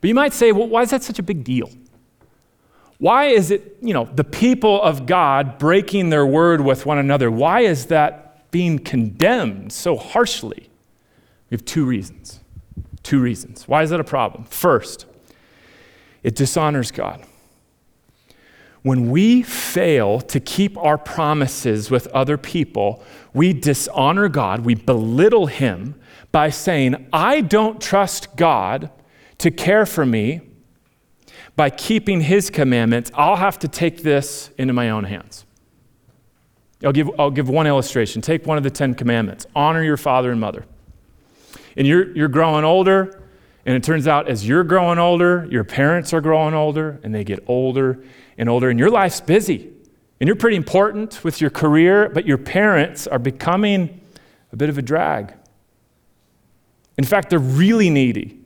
But 0.00 0.08
you 0.08 0.14
might 0.14 0.32
say, 0.32 0.50
well, 0.50 0.66
why 0.66 0.80
is 0.80 0.88
that 0.92 1.02
such 1.02 1.18
a 1.18 1.22
big 1.22 1.44
deal? 1.44 1.68
Why 2.96 3.26
is 3.26 3.50
it, 3.50 3.76
you 3.82 3.92
know, 3.92 4.06
the 4.06 4.24
people 4.24 4.80
of 4.80 5.04
God 5.04 5.58
breaking 5.58 6.08
their 6.08 6.24
word 6.24 6.62
with 6.62 6.86
one 6.86 6.96
another? 6.96 7.30
Why 7.30 7.60
is 7.60 7.84
that 7.88 8.50
being 8.50 8.78
condemned 8.78 9.74
so 9.74 9.98
harshly? 9.98 10.70
We 11.50 11.56
have 11.56 11.66
two 11.66 11.84
reasons. 11.84 12.40
Two 13.02 13.20
reasons. 13.20 13.68
Why 13.68 13.82
is 13.82 13.90
that 13.90 14.00
a 14.00 14.04
problem? 14.04 14.44
First, 14.44 15.04
it 16.22 16.34
dishonors 16.34 16.90
God. 16.90 17.26
When 18.82 19.10
we 19.10 19.42
fail 19.42 20.20
to 20.22 20.40
keep 20.40 20.76
our 20.76 20.98
promises 20.98 21.90
with 21.90 22.08
other 22.08 22.36
people, 22.36 23.02
we 23.32 23.52
dishonor 23.52 24.28
God, 24.28 24.64
we 24.64 24.74
belittle 24.74 25.46
Him 25.46 25.94
by 26.32 26.50
saying, 26.50 27.06
I 27.12 27.42
don't 27.42 27.80
trust 27.80 28.34
God 28.36 28.90
to 29.38 29.50
care 29.50 29.86
for 29.86 30.04
me 30.04 30.40
by 31.54 31.70
keeping 31.70 32.22
His 32.22 32.50
commandments. 32.50 33.12
I'll 33.14 33.36
have 33.36 33.58
to 33.60 33.68
take 33.68 34.02
this 34.02 34.50
into 34.58 34.72
my 34.72 34.90
own 34.90 35.04
hands. 35.04 35.44
I'll 36.84 36.92
give, 36.92 37.08
I'll 37.18 37.30
give 37.30 37.48
one 37.48 37.68
illustration. 37.68 38.20
Take 38.20 38.46
one 38.46 38.58
of 38.58 38.64
the 38.64 38.70
Ten 38.70 38.94
Commandments 38.94 39.46
honor 39.54 39.84
your 39.84 39.96
father 39.96 40.32
and 40.32 40.40
mother. 40.40 40.64
And 41.76 41.86
you're, 41.86 42.14
you're 42.16 42.28
growing 42.28 42.64
older, 42.64 43.22
and 43.64 43.76
it 43.76 43.84
turns 43.84 44.08
out 44.08 44.28
as 44.28 44.46
you're 44.46 44.64
growing 44.64 44.98
older, 44.98 45.46
your 45.48 45.62
parents 45.62 46.12
are 46.12 46.20
growing 46.20 46.54
older, 46.54 46.98
and 47.04 47.14
they 47.14 47.22
get 47.22 47.44
older 47.46 48.02
and 48.42 48.50
older, 48.50 48.68
and 48.68 48.78
your 48.78 48.90
life's 48.90 49.22
busy. 49.22 49.70
And 50.20 50.28
you're 50.28 50.36
pretty 50.36 50.56
important 50.56 51.24
with 51.24 51.40
your 51.40 51.48
career, 51.50 52.10
but 52.10 52.26
your 52.26 52.38
parents 52.38 53.06
are 53.06 53.18
becoming 53.18 54.00
a 54.52 54.56
bit 54.56 54.68
of 54.68 54.76
a 54.76 54.82
drag. 54.82 55.32
In 56.98 57.04
fact, 57.04 57.30
they're 57.30 57.38
really 57.38 57.88
needy. 57.88 58.40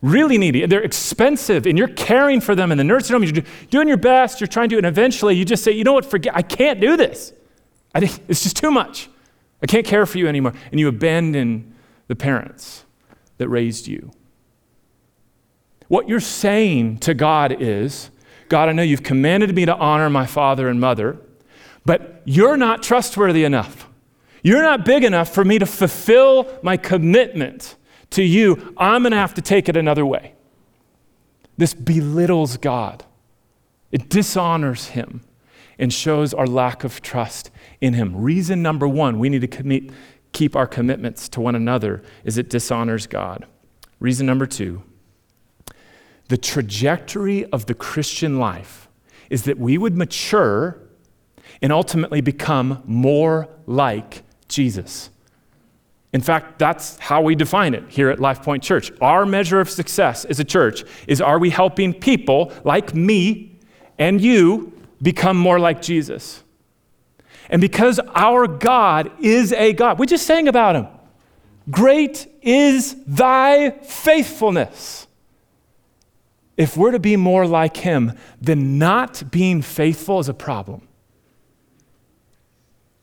Really 0.00 0.38
needy. 0.38 0.62
And 0.62 0.70
they're 0.70 0.80
expensive, 0.82 1.66
and 1.66 1.76
you're 1.76 1.88
caring 1.88 2.40
for 2.40 2.54
them 2.54 2.70
in 2.70 2.78
the 2.78 2.84
nursing 2.84 3.14
home. 3.14 3.24
You're 3.24 3.44
doing 3.68 3.88
your 3.88 3.96
best, 3.96 4.40
you're 4.40 4.46
trying 4.46 4.68
to, 4.68 4.76
and 4.76 4.86
eventually 4.86 5.34
you 5.34 5.44
just 5.44 5.64
say, 5.64 5.72
you 5.72 5.82
know 5.82 5.92
what, 5.92 6.04
forget, 6.04 6.36
I 6.36 6.42
can't 6.42 6.80
do 6.80 6.96
this. 6.96 7.32
I, 7.94 7.98
it's 8.28 8.42
just 8.42 8.56
too 8.56 8.70
much. 8.70 9.08
I 9.60 9.66
can't 9.66 9.84
care 9.84 10.06
for 10.06 10.18
you 10.18 10.28
anymore. 10.28 10.52
And 10.70 10.78
you 10.78 10.86
abandon 10.88 11.74
the 12.06 12.14
parents 12.14 12.84
that 13.38 13.48
raised 13.48 13.88
you. 13.88 14.12
What 15.88 16.08
you're 16.08 16.20
saying 16.20 16.98
to 16.98 17.14
God 17.14 17.56
is, 17.60 18.10
God, 18.48 18.68
I 18.68 18.72
know 18.72 18.82
you've 18.82 19.02
commanded 19.02 19.54
me 19.54 19.66
to 19.66 19.76
honor 19.76 20.10
my 20.10 20.26
father 20.26 20.68
and 20.68 20.80
mother, 20.80 21.18
but 21.84 22.22
you're 22.24 22.56
not 22.56 22.82
trustworthy 22.82 23.44
enough. 23.44 23.88
You're 24.42 24.62
not 24.62 24.84
big 24.84 25.04
enough 25.04 25.32
for 25.32 25.44
me 25.44 25.58
to 25.58 25.66
fulfill 25.66 26.48
my 26.62 26.76
commitment 26.76 27.76
to 28.10 28.22
you. 28.22 28.74
I'm 28.76 29.02
going 29.02 29.12
to 29.12 29.18
have 29.18 29.34
to 29.34 29.42
take 29.42 29.68
it 29.68 29.76
another 29.76 30.06
way. 30.06 30.34
This 31.56 31.74
belittles 31.74 32.56
God, 32.56 33.04
it 33.90 34.08
dishonors 34.08 34.88
him 34.88 35.22
and 35.78 35.92
shows 35.92 36.34
our 36.34 36.46
lack 36.46 36.84
of 36.84 37.02
trust 37.02 37.50
in 37.80 37.94
him. 37.94 38.16
Reason 38.16 38.62
number 38.62 38.86
one 38.86 39.18
we 39.18 39.28
need 39.28 39.40
to 39.40 39.48
commit, 39.48 39.90
keep 40.32 40.54
our 40.56 40.66
commitments 40.66 41.28
to 41.30 41.40
one 41.40 41.54
another 41.54 42.02
is 42.24 42.38
it 42.38 42.50
dishonors 42.50 43.06
God. 43.06 43.46
Reason 44.00 44.26
number 44.26 44.46
two 44.46 44.82
the 46.28 46.36
trajectory 46.36 47.44
of 47.46 47.66
the 47.66 47.74
Christian 47.74 48.38
life 48.38 48.88
is 49.30 49.44
that 49.44 49.58
we 49.58 49.76
would 49.76 49.96
mature 49.96 50.78
and 51.60 51.72
ultimately 51.72 52.20
become 52.20 52.82
more 52.86 53.48
like 53.66 54.22
Jesus. 54.48 55.10
In 56.12 56.20
fact, 56.20 56.58
that's 56.58 56.98
how 56.98 57.20
we 57.20 57.34
define 57.34 57.74
it 57.74 57.84
here 57.88 58.08
at 58.10 58.18
LifePoint 58.18 58.62
Church. 58.62 58.90
Our 59.00 59.26
measure 59.26 59.60
of 59.60 59.68
success 59.68 60.24
as 60.24 60.40
a 60.40 60.44
church 60.44 60.84
is 61.06 61.20
are 61.20 61.38
we 61.38 61.50
helping 61.50 61.92
people 61.92 62.52
like 62.64 62.94
me 62.94 63.58
and 63.98 64.20
you 64.20 64.72
become 65.02 65.36
more 65.36 65.58
like 65.58 65.82
Jesus? 65.82 66.42
And 67.50 67.60
because 67.60 68.00
our 68.14 68.46
God 68.46 69.10
is 69.20 69.52
a 69.52 69.72
God, 69.72 69.98
we 69.98 70.06
just 70.06 70.26
sang 70.26 70.48
about 70.48 70.76
him. 70.76 70.86
Great 71.70 72.26
is 72.40 72.96
thy 73.06 73.70
faithfulness 73.70 75.07
if 76.58 76.76
we're 76.76 76.90
to 76.90 76.98
be 76.98 77.16
more 77.16 77.46
like 77.46 77.78
him, 77.78 78.12
then 78.40 78.78
not 78.78 79.30
being 79.30 79.62
faithful 79.62 80.18
is 80.18 80.28
a 80.28 80.34
problem. 80.34 80.86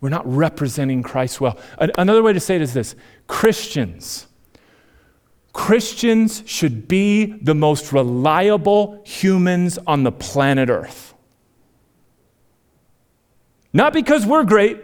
We're 0.02 0.10
not 0.10 0.32
representing 0.32 1.02
Christ 1.02 1.42
well. 1.42 1.58
Another 1.80 2.22
way 2.22 2.34
to 2.34 2.40
say 2.40 2.58
it 2.58 2.62
is 2.62 2.74
this 2.74 2.96
Christians, 3.28 4.28
Christians 5.54 6.44
should 6.46 6.88
be 6.88 7.26
the 7.26 7.56
most 7.56 7.94
reliable 7.94 9.02
humans 9.06 9.80
on 9.88 10.04
the 10.04 10.12
planet 10.12 10.70
Earth. 10.70 11.14
Not 13.72 13.94
because 13.94 14.26
we're 14.26 14.44
great, 14.44 14.82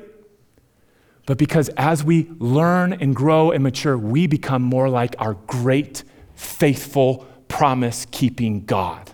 but 1.26 1.38
because 1.38 1.70
as 1.76 2.04
we 2.06 2.30
learn 2.40 2.94
and 2.94 3.14
grow 3.14 3.52
and 3.52 3.64
mature, 3.64 3.98
we 3.98 4.28
become 4.28 4.62
more 4.62 4.90
like 4.90 5.16
our 5.20 5.34
great, 5.46 6.04
faithful, 6.36 7.28
promise 7.62 8.08
keeping 8.10 8.66
God. 8.66 9.12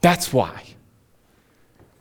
That's 0.00 0.32
why. 0.32 0.68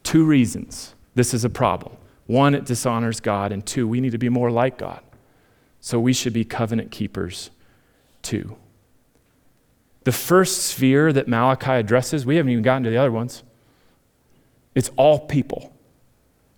Two 0.01 0.24
reasons 0.24 0.96
this 1.13 1.34
is 1.34 1.43
a 1.43 1.50
problem. 1.50 1.98
One, 2.25 2.55
it 2.55 2.63
dishonors 2.63 3.20
God, 3.20 3.51
and 3.51 3.65
two, 3.65 3.86
we 3.86 4.00
need 4.00 4.13
to 4.13 4.17
be 4.17 4.29
more 4.29 4.50
like 4.50 4.77
God. 4.77 5.01
So 5.81 6.00
we 6.00 6.13
should 6.13 6.31
be 6.31 6.46
covenant 6.46 6.89
keepers 6.89 7.50
too. 8.22 8.55
The 10.05 10.13
first 10.13 10.67
sphere 10.67 11.12
that 11.12 11.27
Malachi 11.27 11.72
addresses, 11.72 12.25
we 12.25 12.38
haven't 12.38 12.53
even 12.53 12.63
gotten 12.63 12.84
to 12.84 12.89
the 12.89 12.96
other 12.96 13.12
ones. 13.12 13.43
It's 14.74 14.89
all 14.96 15.20
people. 15.20 15.74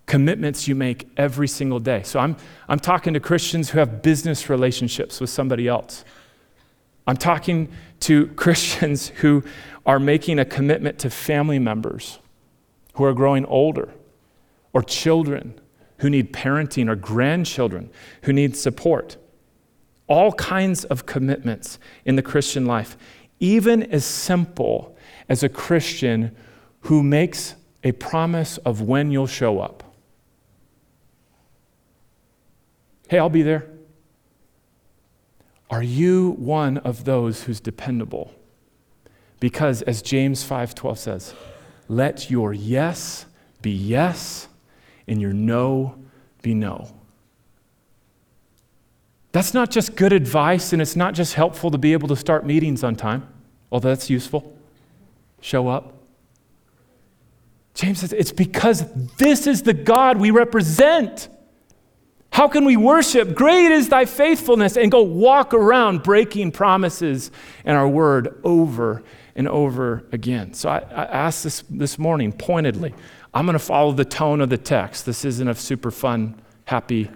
Commitments 0.06 0.68
you 0.68 0.76
make 0.76 1.08
every 1.16 1.48
single 1.48 1.80
day. 1.80 2.04
So 2.04 2.20
I'm, 2.20 2.36
I'm 2.68 2.78
talking 2.78 3.12
to 3.14 3.18
Christians 3.18 3.70
who 3.70 3.80
have 3.80 4.02
business 4.02 4.48
relationships 4.48 5.20
with 5.20 5.30
somebody 5.30 5.66
else. 5.66 6.04
I'm 7.08 7.16
talking 7.16 7.72
to 8.04 8.28
Christians 8.28 9.08
who 9.16 9.42
are 9.86 9.98
making 9.98 10.38
a 10.38 10.44
commitment 10.44 10.98
to 11.00 11.10
family 11.10 11.58
members 11.58 12.18
who 12.94 13.04
are 13.04 13.12
growing 13.12 13.44
older, 13.46 13.92
or 14.72 14.82
children 14.82 15.60
who 15.98 16.08
need 16.08 16.32
parenting, 16.32 16.88
or 16.88 16.94
grandchildren 16.94 17.90
who 18.22 18.32
need 18.32 18.56
support. 18.56 19.16
All 20.06 20.32
kinds 20.32 20.84
of 20.84 21.06
commitments 21.06 21.78
in 22.04 22.16
the 22.16 22.22
Christian 22.22 22.66
life, 22.66 22.96
even 23.40 23.82
as 23.82 24.04
simple 24.04 24.96
as 25.28 25.42
a 25.42 25.48
Christian 25.48 26.34
who 26.80 27.02
makes 27.02 27.54
a 27.82 27.92
promise 27.92 28.58
of 28.58 28.80
when 28.80 29.10
you'll 29.10 29.26
show 29.26 29.60
up. 29.60 29.82
Hey, 33.08 33.18
I'll 33.18 33.28
be 33.28 33.42
there. 33.42 33.73
Are 35.74 35.82
you 35.82 36.36
one 36.38 36.78
of 36.78 37.02
those 37.02 37.42
who's 37.42 37.58
dependable? 37.58 38.32
Because 39.40 39.82
as 39.82 40.02
James 40.02 40.48
5:12 40.48 40.98
says, 40.98 41.34
let 41.88 42.30
your 42.30 42.52
yes 42.52 43.26
be 43.60 43.72
yes 43.72 44.46
and 45.08 45.20
your 45.20 45.32
no 45.32 45.96
be 46.42 46.54
no. 46.54 46.94
That's 49.32 49.52
not 49.52 49.72
just 49.72 49.96
good 49.96 50.12
advice 50.12 50.72
and 50.72 50.80
it's 50.80 50.94
not 50.94 51.12
just 51.12 51.34
helpful 51.34 51.72
to 51.72 51.78
be 51.78 51.92
able 51.92 52.06
to 52.06 52.14
start 52.14 52.46
meetings 52.46 52.84
on 52.84 52.94
time, 52.94 53.26
although 53.72 53.88
that's 53.88 54.08
useful. 54.08 54.56
Show 55.40 55.66
up. 55.66 55.94
James 57.74 57.98
says 57.98 58.12
it's 58.12 58.30
because 58.30 58.84
this 59.16 59.48
is 59.48 59.62
the 59.62 59.74
God 59.74 60.18
we 60.18 60.30
represent. 60.30 61.28
How 62.34 62.48
can 62.48 62.64
we 62.64 62.76
worship? 62.76 63.36
Great 63.36 63.70
is 63.70 63.90
thy 63.90 64.06
faithfulness 64.06 64.76
and 64.76 64.90
go 64.90 65.02
walk 65.02 65.54
around 65.54 66.02
breaking 66.02 66.50
promises 66.50 67.30
and 67.64 67.76
our 67.76 67.88
word 67.88 68.40
over 68.42 69.04
and 69.36 69.46
over 69.46 70.04
again. 70.10 70.52
So 70.52 70.68
I, 70.68 70.78
I 70.78 71.04
asked 71.04 71.44
this 71.44 71.62
this 71.70 71.96
morning 71.96 72.32
pointedly. 72.32 72.92
I'm 73.32 73.46
going 73.46 73.52
to 73.52 73.64
follow 73.64 73.92
the 73.92 74.04
tone 74.04 74.40
of 74.40 74.50
the 74.50 74.58
text. 74.58 75.06
This 75.06 75.24
isn't 75.24 75.46
a 75.46 75.54
super 75.54 75.92
fun, 75.92 76.42
happy 76.64 77.08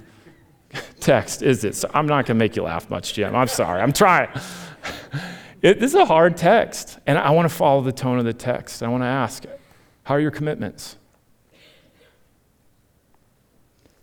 text, 1.00 1.42
is 1.42 1.64
it? 1.64 1.74
So 1.74 1.90
I'm 1.92 2.06
not 2.06 2.26
going 2.26 2.38
to 2.38 2.44
make 2.44 2.54
you 2.54 2.62
laugh 2.62 2.88
much, 2.88 3.14
Jim. 3.14 3.34
I'm 3.34 3.48
sorry. 3.48 3.82
I'm 3.82 3.92
trying. 3.92 4.28
It, 5.60 5.80
this 5.80 5.90
is 5.90 5.96
a 5.96 6.04
hard 6.04 6.36
text, 6.36 7.00
and 7.04 7.18
I 7.18 7.30
want 7.30 7.48
to 7.48 7.52
follow 7.52 7.82
the 7.82 7.90
tone 7.90 8.20
of 8.20 8.24
the 8.24 8.32
text. 8.32 8.80
I 8.80 8.86
want 8.86 9.02
to 9.02 9.08
ask, 9.08 9.44
how 10.04 10.14
are 10.14 10.20
your 10.20 10.30
commitments? 10.30 10.96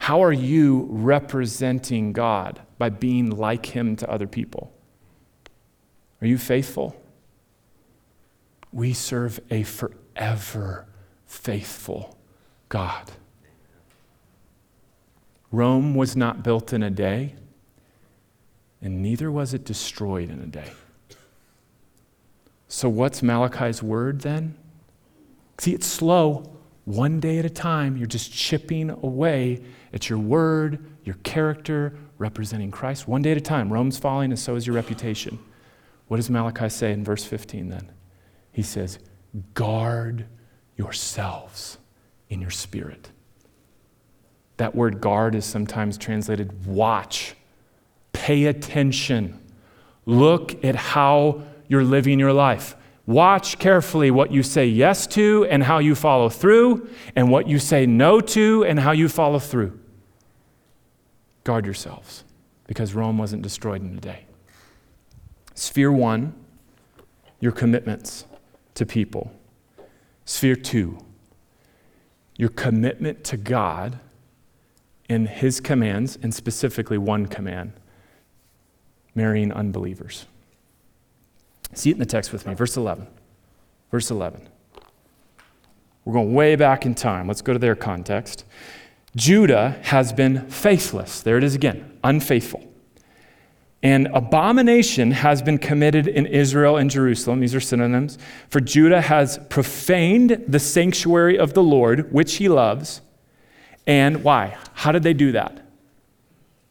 How 0.06 0.24
are 0.24 0.32
you 0.32 0.86
representing 0.92 2.14
God 2.14 2.62
by 2.78 2.90
being 2.90 3.32
like 3.32 3.66
Him 3.66 3.96
to 3.96 4.08
other 4.08 4.28
people? 4.28 4.72
Are 6.22 6.28
you 6.28 6.38
faithful? 6.38 6.96
We 8.72 8.94
serve 8.94 9.40
a 9.50 9.64
forever 9.64 10.86
faithful 11.26 12.20
God. 12.70 13.14
Rome 15.52 15.96
was 15.96 16.16
not 16.16 16.44
built 16.44 16.72
in 16.72 16.84
a 16.84 16.92
day, 16.92 17.34
and 18.84 19.02
neither 19.02 19.32
was 19.32 19.56
it 19.56 19.66
destroyed 19.66 20.30
in 20.30 20.40
a 20.40 20.46
day. 20.46 20.72
So, 22.68 22.90
what's 22.90 23.24
Malachi's 23.24 23.82
word 23.82 24.22
then? 24.22 24.56
See, 25.58 25.74
it's 25.74 25.88
slow, 25.88 26.54
one 26.86 27.20
day 27.20 27.40
at 27.40 27.46
a 27.46 27.50
time. 27.50 27.98
You're 27.98 28.08
just 28.08 28.32
chipping 28.32 28.90
away 28.90 29.62
at 29.94 30.10
your 30.10 30.20
word, 30.20 30.86
your 31.04 31.16
character, 31.24 31.98
representing 32.18 32.72
Christ, 32.72 33.08
one 33.08 33.22
day 33.22 33.32
at 33.32 33.38
a 33.38 33.42
time. 33.42 33.74
Rome's 33.74 33.98
falling, 33.98 34.32
and 34.32 34.40
so 34.40 34.56
is 34.56 34.66
your 34.66 34.76
reputation. 34.76 35.40
What 36.08 36.18
does 36.18 36.30
Malachi 36.30 36.70
say 36.70 36.92
in 36.92 37.04
verse 37.04 37.26
15 37.26 37.70
then? 37.70 37.92
He 38.52 38.62
says, 38.62 39.00
Guard 39.54 40.28
yourselves 40.78 41.78
in 42.30 42.40
your 42.42 42.52
spirit. 42.52 43.10
That 44.58 44.76
word 44.76 45.02
guard 45.02 45.36
is 45.36 45.46
sometimes 45.46 45.98
translated 45.98 46.66
watch. 46.66 47.36
Pay 48.14 48.46
attention. 48.46 49.42
Look 50.06 50.64
at 50.64 50.76
how 50.76 51.42
you're 51.68 51.84
living 51.84 52.20
your 52.20 52.32
life. 52.32 52.76
Watch 53.07 53.59
carefully 53.59 54.09
what 54.09 54.31
you 54.31 54.41
say 54.41 54.65
yes 54.65 55.05
to 55.07 55.46
and 55.50 55.63
how 55.63 55.77
you 55.77 55.94
follow 55.94 56.29
through, 56.29 56.89
and 57.15 57.29
what 57.29 57.48
you 57.48 57.59
say 57.59 57.85
no 57.85 58.20
to 58.20 58.65
and 58.65 58.79
how 58.79 58.91
you 58.91 59.07
follow 59.07 59.39
through. 59.39 59.79
Guard 61.44 61.65
yourselves, 61.65 62.24
because 62.65 62.96
Rome 62.96 63.18
wasn't 63.18 63.44
destroyed 63.44 63.81
in 63.81 63.96
a 63.96 64.01
day. 64.01 64.25
Sphere 65.53 65.91
one, 65.91 66.33
your 67.39 67.51
commitments 67.51 68.25
to 68.74 68.85
people. 68.85 69.31
Sphere 70.25 70.55
two, 70.55 70.98
your 72.35 72.50
commitment 72.50 73.24
to 73.25 73.37
God 73.37 74.00
and 75.07 75.29
His 75.29 75.59
commands, 75.59 76.18
and 76.24 76.33
specifically 76.33 76.98
one 76.98 77.27
command 77.27 77.74
marrying 79.13 79.51
unbelievers. 79.51 80.25
See 81.75 81.92
it 81.92 81.94
in 81.94 82.00
the 82.00 82.05
text 82.05 82.33
with 82.33 82.48
me, 82.48 82.53
verse 82.53 82.77
11. 82.77 83.07
Verse 83.92 84.09
11. 84.09 84.50
We're 86.03 86.14
going 86.14 86.33
way 86.33 86.55
back 86.55 86.85
in 86.85 86.96
time. 86.96 87.27
Let's 87.27 87.42
go 87.42 87.53
to 87.53 87.59
their 87.59 87.75
context. 87.75 88.46
Judah 89.16 89.79
has 89.83 90.14
been 90.14 90.48
faithless. 90.50 91.22
There 91.22 91.38
it 91.38 91.44
is 91.44 91.55
again, 91.55 91.98
unfaithful. 92.03 92.64
And 93.81 94.07
abomination 94.14 95.11
has 95.11 95.42
been 95.42 95.57
committed 95.57 96.07
in 96.07 96.25
Israel 96.25 96.77
and 96.77 96.90
Jerusalem. 96.90 97.40
These 97.40 97.53
are 97.53 97.59
synonyms. 97.59 98.18
For 98.50 98.59
Judah 98.59 99.01
has 99.01 99.38
profaned 99.50 100.44
the 100.48 100.59
sanctuary 100.59 101.38
of 101.38 101.53
the 101.53 101.61
Lord, 101.61 102.11
which 102.11 102.38
he 102.38 102.50
loves. 102.50 103.01
And 103.85 104.24
why? 104.24 104.57
How 104.74 104.92
did 104.92 105.03
they 105.03 105.14
do 105.14 105.33
that? 105.33 105.68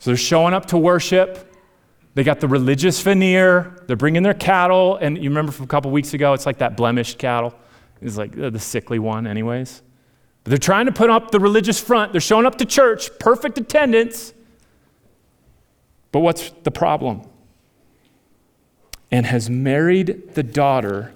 So 0.00 0.10
they're 0.10 0.16
showing 0.16 0.54
up 0.54 0.66
to 0.66 0.76
worship. 0.78 1.53
They 2.14 2.22
got 2.22 2.40
the 2.40 2.48
religious 2.48 3.00
veneer. 3.00 3.82
They're 3.86 3.96
bringing 3.96 4.22
their 4.22 4.34
cattle. 4.34 4.96
And 4.96 5.18
you 5.18 5.28
remember 5.28 5.52
from 5.52 5.64
a 5.64 5.68
couple 5.68 5.90
weeks 5.90 6.14
ago, 6.14 6.32
it's 6.32 6.46
like 6.46 6.58
that 6.58 6.76
blemished 6.76 7.18
cattle. 7.18 7.54
It's 8.00 8.16
like 8.16 8.38
uh, 8.38 8.50
the 8.50 8.60
sickly 8.60 8.98
one, 8.98 9.26
anyways. 9.26 9.82
But 10.44 10.50
they're 10.50 10.58
trying 10.58 10.86
to 10.86 10.92
put 10.92 11.10
up 11.10 11.30
the 11.30 11.40
religious 11.40 11.80
front. 11.80 12.12
They're 12.12 12.20
showing 12.20 12.46
up 12.46 12.58
to 12.58 12.64
church, 12.64 13.10
perfect 13.18 13.58
attendance. 13.58 14.32
But 16.12 16.20
what's 16.20 16.50
the 16.62 16.70
problem? 16.70 17.22
And 19.10 19.26
has 19.26 19.50
married 19.50 20.34
the 20.34 20.42
daughter 20.42 21.12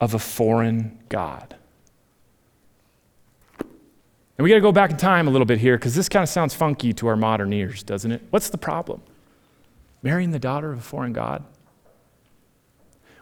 of 0.00 0.14
a 0.14 0.18
foreign 0.18 0.98
God. 1.08 1.54
And 3.58 4.44
we 4.44 4.48
got 4.48 4.56
to 4.56 4.60
go 4.60 4.72
back 4.72 4.90
in 4.90 4.96
time 4.96 5.28
a 5.28 5.30
little 5.30 5.44
bit 5.44 5.58
here 5.58 5.76
because 5.76 5.94
this 5.94 6.08
kind 6.08 6.22
of 6.24 6.28
sounds 6.28 6.54
funky 6.54 6.92
to 6.94 7.06
our 7.06 7.14
modern 7.14 7.52
ears, 7.52 7.84
doesn't 7.84 8.10
it? 8.10 8.22
What's 8.30 8.48
the 8.48 8.58
problem? 8.58 9.02
Marrying 10.02 10.32
the 10.32 10.38
daughter 10.38 10.72
of 10.72 10.78
a 10.78 10.82
foreign 10.82 11.12
God? 11.12 11.44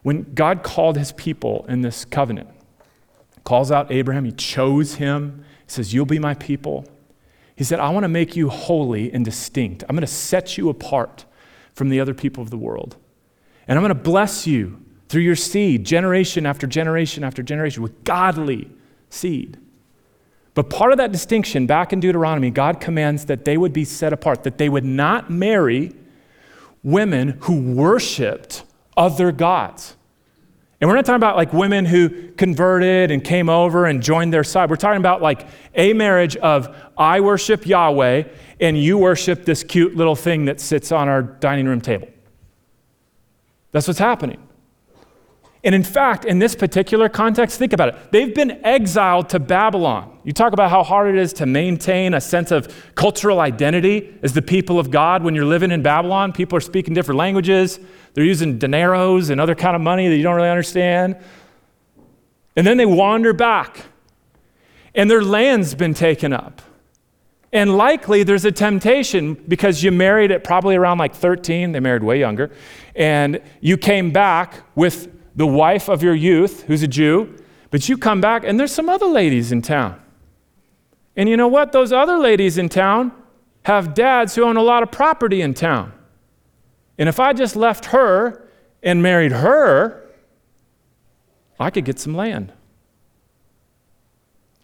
When 0.03 0.35
God 0.35 0.63
called 0.63 0.97
his 0.97 1.13
people 1.13 1.67
in 1.69 1.83
this 1.83 2.05
covenant, 2.05 2.49
calls 3.45 3.71
out 3.71 3.93
Abraham, 3.93 4.25
he 4.25 4.33
chose 4.33 4.95
him, 4.95 5.45
he 5.67 5.73
says, 5.73 5.93
You'll 5.93 6.07
be 6.07 6.19
my 6.19 6.35
people. 6.35 6.87
He 7.55 7.65
said, 7.65 7.79
I 7.79 7.91
want 7.91 8.05
to 8.05 8.09
make 8.09 8.37
you 8.37 8.49
holy 8.49 9.13
and 9.13 9.23
distinct. 9.23 9.85
I'm 9.87 9.95
going 9.95 10.01
to 10.01 10.07
set 10.07 10.57
you 10.57 10.71
apart 10.71 11.27
from 11.75 11.91
the 11.91 12.01
other 12.01 12.15
people 12.15 12.43
of 12.43 12.49
the 12.49 12.57
world. 12.57 12.97
And 13.69 13.79
I'm 13.79 13.83
going 13.83 13.95
to 13.95 14.03
bless 14.03 14.47
you 14.47 14.83
through 15.11 15.23
your 15.23 15.37
seed, 15.37 15.85
generation 15.85 16.47
after 16.47 16.67
generation 16.67 17.23
after 17.23 17.43
generation, 17.43 17.83
with 17.83 18.03
godly 18.05 18.71
seed. 19.11 19.59
But 20.55 20.71
part 20.71 20.93
of 20.93 20.99
that 20.99 21.13
distinction, 21.13 21.67
back 21.67 21.93
in 21.93 22.01
Deuteronomy, 22.01 22.51
God 22.51 22.81
commands 22.81 23.27
that 23.27 23.45
they 23.45 23.57
would 23.57 23.73
be 23.73 23.85
set 23.85 24.13
apart, 24.13 24.43
that 24.45 24.57
they 24.57 24.69
would 24.69 24.85
not 24.85 25.31
marry 25.31 25.93
women 26.83 27.39
who 27.43 27.75
worshiped 27.75 28.65
other 28.97 29.33
gods. 29.33 29.97
And 30.81 30.89
we're 30.89 30.97
not 30.97 31.05
talking 31.05 31.17
about 31.17 31.37
like 31.37 31.53
women 31.53 31.85
who 31.85 32.33
converted 32.33 33.11
and 33.11 33.23
came 33.23 33.51
over 33.51 33.85
and 33.85 34.03
joined 34.03 34.33
their 34.33 34.45
side. 34.45 34.71
We're 34.71 34.77
talking 34.77 34.99
about 34.99 35.21
like 35.21 35.47
a 35.75 35.93
marriage 35.93 36.37
of 36.37 36.75
I 36.97 37.21
worship 37.21 37.67
Yahweh 37.67 38.25
and 38.61 38.79
you 38.79 38.97
worship 38.97 39.45
this 39.45 39.63
cute 39.63 39.95
little 39.95 40.17
thing 40.17 40.47
that 40.47 40.59
sits 40.59 40.91
on 40.91 41.09
our 41.09 41.23
dining 41.23 41.67
room 41.67 41.83
table. 41.83 42.09
That's 43.73 43.87
what's 43.87 43.99
happening. 43.99 44.43
And 45.63 45.75
in 45.75 45.83
fact, 45.83 46.25
in 46.25 46.39
this 46.39 46.55
particular 46.55 47.11
context, 47.11 47.59
think 47.59 47.75
about 47.75 47.91
it. 47.91 48.13
They've 48.13 48.35
been 48.35 48.65
exiled 48.65 49.29
to 49.31 49.39
Babylon. 49.39 50.10
You 50.23 50.33
talk 50.33 50.53
about 50.53 50.71
how 50.71 50.83
hard 50.83 51.15
it 51.15 51.19
is 51.19 51.33
to 51.35 51.47
maintain 51.47 52.13
a 52.13 52.21
sense 52.21 52.51
of 52.51 52.95
cultural 52.95 53.41
identity 53.41 54.15
as 54.23 54.35
the 54.35 54.43
people 54.43 54.79
of 54.79 54.91
God 54.91 55.23
when 55.23 55.35
you're 55.35 55.47
living 55.47 55.71
in 55.71 55.83
Babylon. 55.83 56.33
People 56.33 56.59
are 56.59 56.61
speaking 56.61 56.93
different 56.93 57.19
languages. 57.19 57.81
They're 58.13 58.25
using 58.25 58.59
dineros 58.59 59.31
and 59.31 59.41
other 59.41 59.55
kind 59.55 59.75
of 59.75 59.81
money 59.81 60.09
that 60.09 60.17
you 60.17 60.23
don't 60.23 60.37
really 60.37 60.51
understand. 60.51 61.17
And 62.57 62.67
then 62.67 62.77
they 62.77 62.87
wander 62.87 63.33
back, 63.33 63.87
and 64.95 65.11
their 65.11 65.23
land's 65.23 65.75
been 65.75 65.95
taken 65.95 66.33
up. 66.33 66.61
And 67.53 67.77
likely 67.77 68.23
there's 68.23 68.45
a 68.45 68.53
temptation 68.53 69.35
because 69.35 69.83
you 69.83 69.91
married 69.91 70.31
at 70.31 70.45
probably 70.45 70.77
around 70.77 70.99
like 70.99 71.15
13, 71.15 71.73
they 71.73 71.81
married 71.81 72.03
way 72.03 72.19
younger, 72.19 72.51
and 72.95 73.41
you 73.61 73.77
came 73.77 74.11
back 74.11 74.63
with 74.75 75.09
the 75.37 75.47
wife 75.47 75.89
of 75.89 76.03
your 76.03 76.15
youth, 76.15 76.65
who's 76.65 76.83
a 76.83 76.89
Jew, 76.89 77.37
but 77.71 77.89
you 77.89 77.97
come 77.97 78.21
back 78.21 78.45
and 78.45 78.59
there's 78.59 78.73
some 78.73 78.89
other 78.89 79.07
ladies 79.07 79.53
in 79.53 79.63
town. 79.63 80.01
And 81.21 81.29
you 81.29 81.37
know 81.37 81.49
what? 81.49 81.73
Those 81.73 81.93
other 81.93 82.17
ladies 82.17 82.57
in 82.57 82.71
town 82.71 83.13
have 83.65 83.93
dads 83.93 84.35
who 84.35 84.43
own 84.43 84.57
a 84.57 84.63
lot 84.63 84.83
of 84.83 84.91
property 84.91 85.43
in 85.43 85.53
town. 85.53 85.93
And 86.97 87.11
if 87.11 87.21
I 87.21 87.35
just 87.35 87.57
left 87.57 87.85
her 87.87 88.49
and 88.83 89.03
married 89.03 89.33
her, 89.33 90.09
I 91.59 91.69
could 91.69 91.85
get 91.85 91.99
some 91.99 92.15
land. 92.15 92.55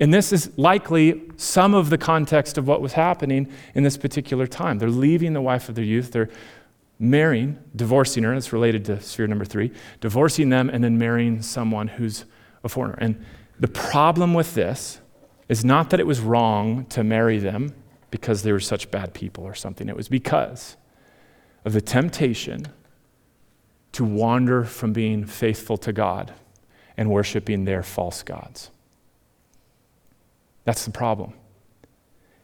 And 0.01 0.15
this 0.15 0.33
is 0.33 0.57
likely 0.57 1.25
some 1.37 1.75
of 1.75 1.91
the 1.91 1.99
context 1.99 2.57
of 2.57 2.67
what 2.67 2.81
was 2.81 2.95
happening 2.95 3.53
in 3.75 3.83
this 3.83 3.99
particular 3.99 4.47
time. 4.47 4.79
They're 4.79 4.89
leaving 4.89 5.35
the 5.35 5.43
wife 5.43 5.69
of 5.69 5.75
their 5.75 5.85
youth, 5.85 6.11
they're 6.11 6.31
marrying, 6.99 7.59
divorcing 7.77 8.25
her, 8.25 8.33
that's 8.33 8.55
related 8.55 8.83
to 8.87 8.99
sphere 9.03 9.27
number 9.27 9.45
three, 9.45 9.73
divorcing 10.01 10.49
them 10.49 10.71
and 10.71 10.83
then 10.83 10.97
marrying 10.97 11.43
someone 11.43 11.89
who's 11.89 12.25
a 12.65 12.71
foreigner. 12.71 12.97
And 12.99 13.23
the 13.61 13.69
problem 13.69 14.33
with 14.33 14.55
this 14.55 15.03
is 15.49 15.65
not 15.65 15.91
that 15.91 16.01
it 16.01 16.07
was 16.07 16.21
wrong 16.21 16.85
to 16.87 17.05
marry 17.05 17.39
them 17.39 17.75
because 18.11 18.43
they 18.43 18.53
were 18.53 18.61
such 18.61 18.91
bad 18.91 19.15
people 19.15 19.45
or 19.45 19.55
something, 19.55 19.89
it 19.89 19.97
was 19.97 20.09
because 20.09 20.77
of 21.65 21.73
the 21.73 21.81
temptation 21.81 22.67
to 23.93 24.05
wander 24.05 24.65
from 24.65 24.93
being 24.93 25.25
faithful 25.25 25.77
to 25.79 25.93
God 25.93 26.33
and 26.97 27.11
worshiping 27.11 27.65
their 27.65 27.83
false 27.83 28.23
gods. 28.23 28.71
That's 30.65 30.85
the 30.85 30.91
problem. 30.91 31.33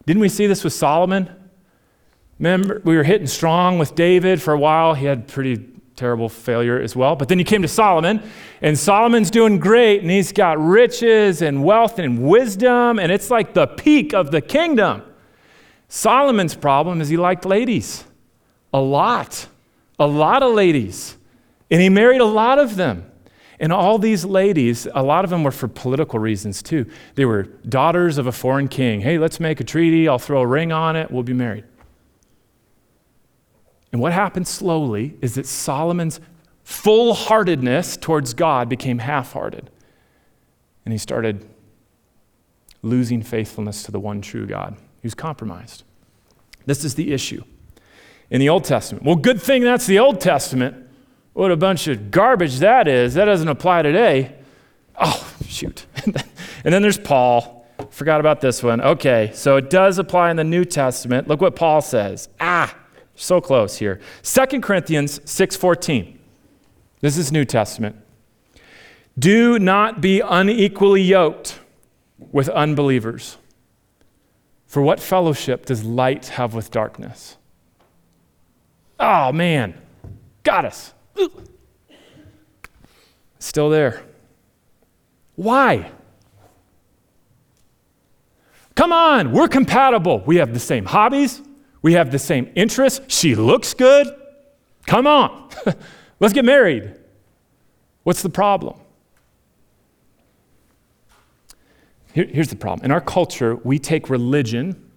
Didn't 0.06 0.20
we 0.20 0.28
see 0.28 0.46
this 0.46 0.64
with 0.64 0.72
Solomon? 0.72 1.30
Remember, 2.38 2.80
we 2.84 2.96
were 2.96 3.04
hitting 3.04 3.26
strong 3.26 3.78
with 3.78 3.94
David 3.94 4.42
for 4.42 4.52
a 4.52 4.58
while. 4.58 4.94
He 4.94 5.06
had 5.06 5.28
pretty 5.28 5.71
terrible 5.96 6.28
failure 6.28 6.80
as 6.80 6.96
well. 6.96 7.16
But 7.16 7.28
then 7.28 7.38
you 7.38 7.44
came 7.44 7.62
to 7.62 7.68
Solomon, 7.68 8.22
and 8.60 8.78
Solomon's 8.78 9.30
doing 9.30 9.58
great, 9.58 10.02
and 10.02 10.10
he's 10.10 10.32
got 10.32 10.58
riches 10.58 11.42
and 11.42 11.62
wealth 11.62 11.98
and 11.98 12.22
wisdom, 12.22 12.98
and 12.98 13.12
it's 13.12 13.30
like 13.30 13.54
the 13.54 13.66
peak 13.66 14.14
of 14.14 14.30
the 14.30 14.40
kingdom. 14.40 15.02
Solomon's 15.88 16.54
problem 16.54 17.00
is 17.00 17.08
he 17.08 17.16
liked 17.16 17.44
ladies 17.44 18.04
a 18.72 18.80
lot, 18.80 19.46
a 19.98 20.06
lot 20.06 20.42
of 20.42 20.54
ladies, 20.54 21.16
and 21.70 21.80
he 21.80 21.88
married 21.88 22.20
a 22.20 22.26
lot 22.26 22.58
of 22.58 22.76
them. 22.76 23.06
And 23.60 23.72
all 23.72 23.98
these 23.98 24.24
ladies, 24.24 24.88
a 24.92 25.02
lot 25.02 25.24
of 25.24 25.30
them 25.30 25.44
were 25.44 25.52
for 25.52 25.68
political 25.68 26.18
reasons 26.18 26.62
too. 26.62 26.86
They 27.14 27.24
were 27.24 27.44
daughters 27.68 28.18
of 28.18 28.26
a 28.26 28.32
foreign 28.32 28.66
king. 28.66 29.02
Hey, 29.02 29.18
let's 29.18 29.38
make 29.38 29.60
a 29.60 29.64
treaty. 29.64 30.08
I'll 30.08 30.18
throw 30.18 30.40
a 30.40 30.46
ring 30.46 30.72
on 30.72 30.96
it. 30.96 31.10
We'll 31.10 31.22
be 31.22 31.32
married. 31.32 31.64
And 33.92 34.00
what 34.00 34.12
happened 34.12 34.48
slowly 34.48 35.16
is 35.20 35.34
that 35.34 35.46
Solomon's 35.46 36.20
full 36.64 37.14
heartedness 37.14 37.96
towards 37.96 38.34
God 38.34 38.68
became 38.68 38.98
half 38.98 39.32
hearted. 39.32 39.70
And 40.84 40.92
he 40.92 40.98
started 40.98 41.46
losing 42.80 43.22
faithfulness 43.22 43.82
to 43.84 43.92
the 43.92 44.00
one 44.00 44.20
true 44.20 44.46
God. 44.46 44.76
He 45.00 45.06
was 45.06 45.14
compromised. 45.14 45.84
This 46.66 46.84
is 46.84 46.94
the 46.94 47.12
issue 47.12 47.44
in 48.30 48.40
the 48.40 48.48
Old 48.48 48.64
Testament. 48.64 49.04
Well, 49.04 49.16
good 49.16 49.40
thing 49.40 49.62
that's 49.62 49.86
the 49.86 49.98
Old 49.98 50.20
Testament 50.20 50.82
what 51.32 51.50
a 51.50 51.56
bunch 51.56 51.88
of 51.88 52.10
garbage 52.10 52.58
that 52.58 52.86
is. 52.88 53.14
That 53.14 53.24
doesn't 53.24 53.48
apply 53.48 53.82
today. 53.82 54.34
Oh, 55.00 55.34
shoot. 55.46 55.86
and 56.04 56.14
then 56.64 56.82
there's 56.82 56.98
Paul. 56.98 57.66
Forgot 57.90 58.20
about 58.20 58.40
this 58.40 58.62
one. 58.62 58.80
Okay, 58.80 59.30
so 59.34 59.56
it 59.56 59.70
does 59.70 59.98
apply 59.98 60.30
in 60.30 60.36
the 60.36 60.44
New 60.44 60.64
Testament. 60.64 61.28
Look 61.28 61.40
what 61.40 61.56
Paul 61.56 61.80
says. 61.80 62.28
Ah, 62.40 62.74
so 63.14 63.40
close 63.40 63.78
here. 63.78 64.00
2 64.22 64.60
Corinthians 64.60 65.20
6:14. 65.24 66.18
This 67.00 67.16
is 67.16 67.32
New 67.32 67.44
Testament. 67.44 67.96
Do 69.18 69.58
not 69.58 70.00
be 70.00 70.20
unequally 70.20 71.02
yoked 71.02 71.58
with 72.30 72.48
unbelievers. 72.48 73.36
For 74.66 74.80
what 74.80 75.00
fellowship 75.00 75.66
does 75.66 75.84
light 75.84 76.28
have 76.28 76.54
with 76.54 76.70
darkness? 76.70 77.36
Oh 78.98 79.32
man, 79.32 79.74
got 80.44 80.64
us. 80.64 80.94
Still 83.38 83.68
there. 83.68 84.02
Why? 85.34 85.90
Come 88.74 88.92
on, 88.92 89.32
we're 89.32 89.48
compatible. 89.48 90.22
We 90.24 90.36
have 90.36 90.54
the 90.54 90.60
same 90.60 90.86
hobbies, 90.86 91.42
we 91.82 91.94
have 91.94 92.12
the 92.12 92.18
same 92.18 92.50
interests. 92.54 93.00
She 93.08 93.34
looks 93.34 93.74
good. 93.74 94.08
Come 94.86 95.06
on, 95.06 95.50
let's 96.20 96.32
get 96.34 96.44
married. 96.44 96.94
What's 98.04 98.22
the 98.22 98.30
problem? 98.30 98.78
Here, 102.12 102.26
here's 102.26 102.48
the 102.48 102.56
problem. 102.56 102.84
In 102.84 102.90
our 102.90 103.00
culture, 103.00 103.56
we 103.56 103.78
take 103.78 104.10
religion 104.10 104.90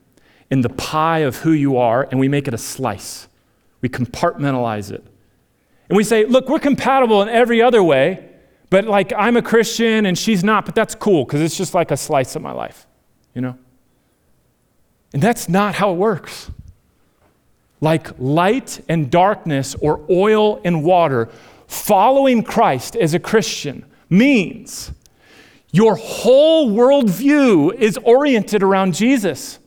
in 0.52 0.62
the 0.62 0.70
pie 0.70 1.20
of 1.20 1.38
who 1.38 1.52
you 1.52 1.78
are 1.78 2.08
and 2.10 2.20
we 2.20 2.28
make 2.28 2.48
it 2.48 2.54
a 2.54 2.58
slice. 2.58 3.28
We 3.82 3.90
compartmentalize 3.90 4.92
it. 4.92 5.04
And 5.90 5.96
we 5.96 6.04
say, 6.04 6.26
look, 6.26 6.50
we're 6.50 6.60
compatible 6.60 7.22
in 7.22 7.30
every 7.30 7.62
other 7.62 7.84
way, 7.84 8.28
but 8.70 8.86
like 8.86 9.14
I'm 9.16 9.38
a 9.38 9.42
Christian 9.42 10.06
and 10.06 10.18
she's 10.18 10.44
not, 10.44 10.66
but 10.66 10.76
that's 10.76 10.96
cool 10.96 11.26
because 11.26 11.42
it's 11.42 11.58
just 11.58 11.74
like 11.74 11.92
a 11.92 11.98
slice 11.98 12.36
of 12.36 12.42
my 12.42 12.52
life, 12.52 12.88
you 13.34 13.42
know? 13.42 13.58
And 15.14 15.22
that's 15.22 15.48
not 15.48 15.76
how 15.76 15.92
it 15.92 15.98
works. 15.98 16.50
Like 17.86 18.18
light 18.18 18.84
and 18.90 19.12
darkness 19.12 19.76
or 19.80 20.04
oil 20.10 20.60
and 20.66 20.84
water, 20.84 21.30
following 21.68 22.42
Christ 22.42 22.96
as 22.96 23.14
a 23.14 23.20
Christian 23.20 23.86
means 24.10 24.92
your 25.72 25.96
whole 25.96 26.72
worldview 26.72 27.76
is 27.76 28.00
oriented 28.00 28.64
around 28.64 28.96
Jesus. 28.96 29.60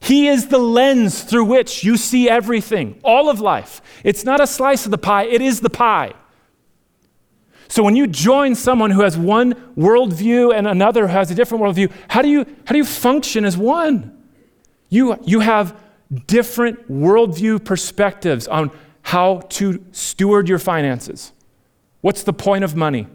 He 0.00 0.28
is 0.28 0.48
the 0.48 0.58
lens 0.58 1.22
through 1.22 1.46
which 1.46 1.82
you 1.82 1.96
see 1.96 2.28
everything, 2.28 3.00
all 3.02 3.30
of 3.30 3.40
life. 3.40 3.80
It's 4.04 4.26
not 4.26 4.42
a 4.42 4.46
slice 4.46 4.84
of 4.84 4.90
the 4.90 4.98
pie, 4.98 5.24
it 5.24 5.40
is 5.40 5.60
the 5.62 5.70
pie. 5.70 6.12
So 7.68 7.82
when 7.82 7.96
you 7.96 8.06
join 8.06 8.54
someone 8.54 8.90
who 8.90 9.00
has 9.00 9.16
one 9.16 9.54
worldview 9.78 10.54
and 10.54 10.68
another 10.68 11.06
who 11.06 11.14
has 11.14 11.30
a 11.30 11.34
different 11.34 11.64
worldview, 11.64 11.90
how 12.08 12.20
do 12.20 12.28
you, 12.28 12.44
how 12.66 12.72
do 12.72 12.76
you 12.76 12.84
function 12.84 13.46
as 13.46 13.56
one? 13.56 14.10
You, 14.90 15.18
you 15.24 15.40
have 15.40 15.74
different 16.26 16.90
worldview 16.90 17.64
perspectives 17.64 18.46
on 18.46 18.70
how 19.02 19.40
to 19.50 19.84
steward 19.92 20.48
your 20.48 20.58
finances. 20.58 21.32
What's 22.00 22.22
the 22.22 22.32
point 22.32 22.64
of 22.64 22.74
money? 22.74 23.06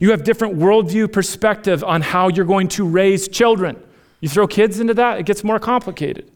You 0.00 0.10
have 0.10 0.24
different 0.24 0.56
worldview 0.56 1.12
perspective 1.12 1.84
on 1.84 2.02
how 2.02 2.28
you're 2.28 2.44
going 2.44 2.68
to 2.68 2.86
raise 2.86 3.28
children. 3.28 3.80
You 4.20 4.28
throw 4.28 4.46
kids 4.46 4.80
into 4.80 4.94
that, 4.94 5.18
it 5.18 5.26
gets 5.26 5.44
more 5.44 5.58
complicated. 5.58 6.30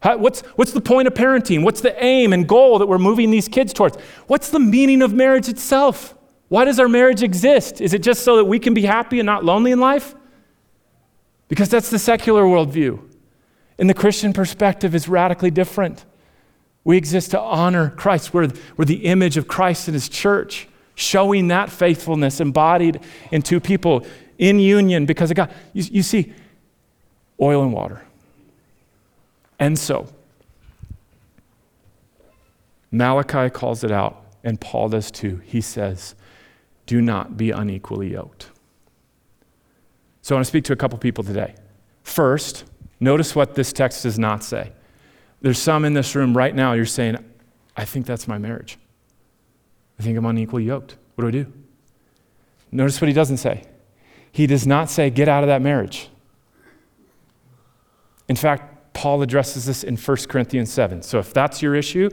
How, 0.00 0.18
what's, 0.18 0.40
what's 0.56 0.72
the 0.72 0.80
point 0.80 1.08
of 1.08 1.14
parenting? 1.14 1.62
What's 1.62 1.80
the 1.80 2.02
aim 2.02 2.32
and 2.32 2.46
goal 2.46 2.78
that 2.78 2.86
we're 2.86 2.98
moving 2.98 3.30
these 3.30 3.48
kids 3.48 3.72
towards? 3.72 3.96
What's 4.26 4.50
the 4.50 4.58
meaning 4.58 5.02
of 5.02 5.12
marriage 5.12 5.48
itself? 5.48 6.14
Why 6.48 6.64
does 6.64 6.78
our 6.78 6.88
marriage 6.88 7.22
exist? 7.22 7.80
Is 7.80 7.94
it 7.94 8.02
just 8.02 8.22
so 8.22 8.36
that 8.36 8.44
we 8.44 8.58
can 8.58 8.74
be 8.74 8.82
happy 8.82 9.18
and 9.18 9.26
not 9.26 9.44
lonely 9.44 9.70
in 9.70 9.80
life? 9.80 10.14
Because 11.48 11.68
that's 11.68 11.90
the 11.90 11.98
secular 11.98 12.42
worldview. 12.42 13.13
And 13.78 13.90
the 13.90 13.94
Christian 13.94 14.32
perspective 14.32 14.94
is 14.94 15.08
radically 15.08 15.50
different. 15.50 16.04
We 16.84 16.96
exist 16.96 17.32
to 17.32 17.40
honor 17.40 17.90
Christ. 17.90 18.32
We're, 18.34 18.50
we're 18.76 18.84
the 18.84 19.06
image 19.06 19.36
of 19.36 19.48
Christ 19.48 19.88
in 19.88 19.94
his 19.94 20.08
church, 20.08 20.68
showing 20.94 21.48
that 21.48 21.70
faithfulness 21.70 22.40
embodied 22.40 23.00
in 23.32 23.42
two 23.42 23.58
people 23.58 24.06
in 24.38 24.58
union 24.58 25.06
because 25.06 25.30
of 25.30 25.36
God. 25.36 25.52
You, 25.72 25.84
you 25.90 26.02
see, 26.02 26.32
oil 27.40 27.62
and 27.62 27.72
water. 27.72 28.04
And 29.58 29.78
so, 29.78 30.08
Malachi 32.90 33.50
calls 33.50 33.82
it 33.82 33.90
out, 33.90 34.24
and 34.44 34.60
Paul 34.60 34.88
does 34.90 35.10
too. 35.10 35.40
He 35.44 35.60
says, 35.60 36.14
do 36.86 37.00
not 37.00 37.36
be 37.36 37.50
unequally 37.50 38.12
yoked. 38.12 38.50
So 40.22 40.34
I 40.34 40.36
want 40.36 40.46
to 40.46 40.48
speak 40.48 40.64
to 40.64 40.72
a 40.72 40.76
couple 40.76 40.98
people 40.98 41.24
today. 41.24 41.54
First, 42.02 42.64
notice 43.04 43.36
what 43.36 43.54
this 43.54 43.72
text 43.72 44.02
does 44.02 44.18
not 44.18 44.42
say. 44.42 44.72
There's 45.40 45.58
some 45.58 45.84
in 45.84 45.92
this 45.92 46.14
room 46.14 46.36
right 46.36 46.54
now, 46.54 46.72
you're 46.72 46.86
saying, 46.86 47.18
I 47.76 47.84
think 47.84 48.06
that's 48.06 48.26
my 48.26 48.38
marriage. 48.38 48.78
I 49.98 50.02
think 50.02 50.16
I'm 50.16 50.24
unequally 50.24 50.64
yoked. 50.64 50.96
What 51.14 51.22
do 51.22 51.28
I 51.28 51.30
do? 51.30 51.52
Notice 52.72 53.00
what 53.00 53.08
he 53.08 53.14
doesn't 53.14 53.36
say. 53.36 53.64
He 54.32 54.46
does 54.46 54.66
not 54.66 54.90
say, 54.90 55.10
get 55.10 55.28
out 55.28 55.44
of 55.44 55.48
that 55.48 55.62
marriage. 55.62 56.08
In 58.28 58.36
fact, 58.36 58.94
Paul 58.94 59.22
addresses 59.22 59.66
this 59.66 59.84
in 59.84 59.96
1 59.96 60.16
Corinthians 60.28 60.72
7. 60.72 61.02
So 61.02 61.18
if 61.18 61.32
that's 61.32 61.62
your 61.62 61.74
issue, 61.74 62.10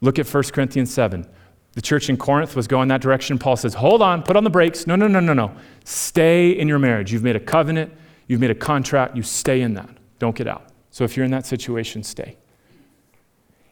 look 0.00 0.18
at 0.18 0.26
1 0.26 0.42
Corinthians 0.44 0.92
7. 0.92 1.26
The 1.72 1.82
church 1.82 2.08
in 2.08 2.16
Corinth 2.16 2.56
was 2.56 2.66
going 2.66 2.88
that 2.88 3.00
direction. 3.00 3.38
Paul 3.38 3.56
says, 3.56 3.74
hold 3.74 4.02
on, 4.02 4.22
put 4.22 4.36
on 4.36 4.44
the 4.44 4.50
brakes. 4.50 4.86
No, 4.86 4.96
no, 4.96 5.06
no, 5.06 5.20
no, 5.20 5.34
no. 5.34 5.52
Stay 5.84 6.50
in 6.50 6.68
your 6.68 6.78
marriage. 6.78 7.12
You've 7.12 7.22
made 7.22 7.36
a 7.36 7.40
covenant, 7.40 7.92
you've 8.26 8.40
made 8.40 8.50
a 8.50 8.54
contract, 8.54 9.16
you 9.16 9.22
stay 9.22 9.60
in 9.60 9.74
that. 9.74 9.95
Don't 10.18 10.36
get 10.36 10.46
out. 10.46 10.68
So 10.90 11.04
if 11.04 11.16
you're 11.16 11.24
in 11.24 11.30
that 11.32 11.46
situation, 11.46 12.02
stay. 12.02 12.36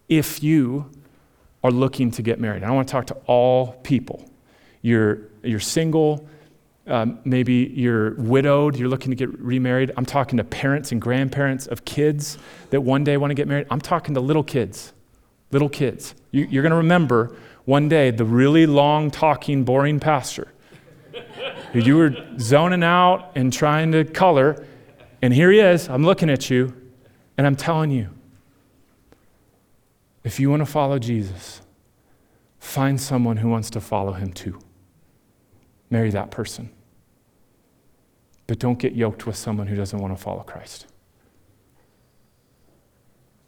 If 0.08 0.42
you 0.42 0.90
are 1.62 1.70
looking 1.70 2.10
to 2.12 2.22
get 2.22 2.38
married, 2.38 2.62
I 2.62 2.70
want 2.70 2.88
to 2.88 2.92
talk 2.92 3.06
to 3.06 3.14
all 3.26 3.72
people. 3.82 4.28
You're, 4.82 5.22
you're 5.42 5.60
single, 5.60 6.28
um, 6.86 7.18
maybe 7.24 7.72
you're 7.74 8.14
widowed, 8.16 8.76
you're 8.76 8.90
looking 8.90 9.10
to 9.10 9.16
get 9.16 9.38
remarried. 9.38 9.92
I'm 9.96 10.04
talking 10.04 10.36
to 10.36 10.44
parents 10.44 10.92
and 10.92 11.00
grandparents 11.00 11.66
of 11.66 11.86
kids 11.86 12.36
that 12.70 12.82
one 12.82 13.04
day 13.04 13.16
want 13.16 13.30
to 13.30 13.34
get 13.34 13.48
married. 13.48 13.66
I'm 13.70 13.80
talking 13.80 14.14
to 14.14 14.20
little 14.20 14.44
kids, 14.44 14.92
little 15.50 15.70
kids. 15.70 16.14
You, 16.30 16.46
you're 16.50 16.62
going 16.62 16.70
to 16.70 16.76
remember 16.76 17.34
one 17.64 17.88
day 17.88 18.10
the 18.10 18.26
really 18.26 18.66
long 18.66 19.10
talking, 19.10 19.64
boring 19.64 20.00
pastor 20.00 20.48
you 21.74 21.96
were 21.96 22.14
zoning 22.38 22.84
out 22.84 23.32
and 23.34 23.52
trying 23.52 23.92
to 23.92 24.04
color. 24.04 24.64
And 25.24 25.32
here 25.32 25.50
he 25.50 25.58
is. 25.58 25.88
I'm 25.88 26.04
looking 26.04 26.28
at 26.28 26.50
you, 26.50 26.74
and 27.38 27.46
I'm 27.46 27.56
telling 27.56 27.90
you 27.90 28.10
if 30.22 30.38
you 30.38 30.50
want 30.50 30.60
to 30.60 30.66
follow 30.66 30.98
Jesus, 30.98 31.62
find 32.58 33.00
someone 33.00 33.38
who 33.38 33.48
wants 33.48 33.70
to 33.70 33.80
follow 33.80 34.12
him 34.12 34.34
too. 34.34 34.58
Marry 35.88 36.10
that 36.10 36.30
person. 36.30 36.68
But 38.46 38.58
don't 38.58 38.78
get 38.78 38.92
yoked 38.92 39.26
with 39.26 39.36
someone 39.36 39.66
who 39.66 39.76
doesn't 39.76 39.98
want 39.98 40.14
to 40.14 40.22
follow 40.22 40.42
Christ. 40.42 40.88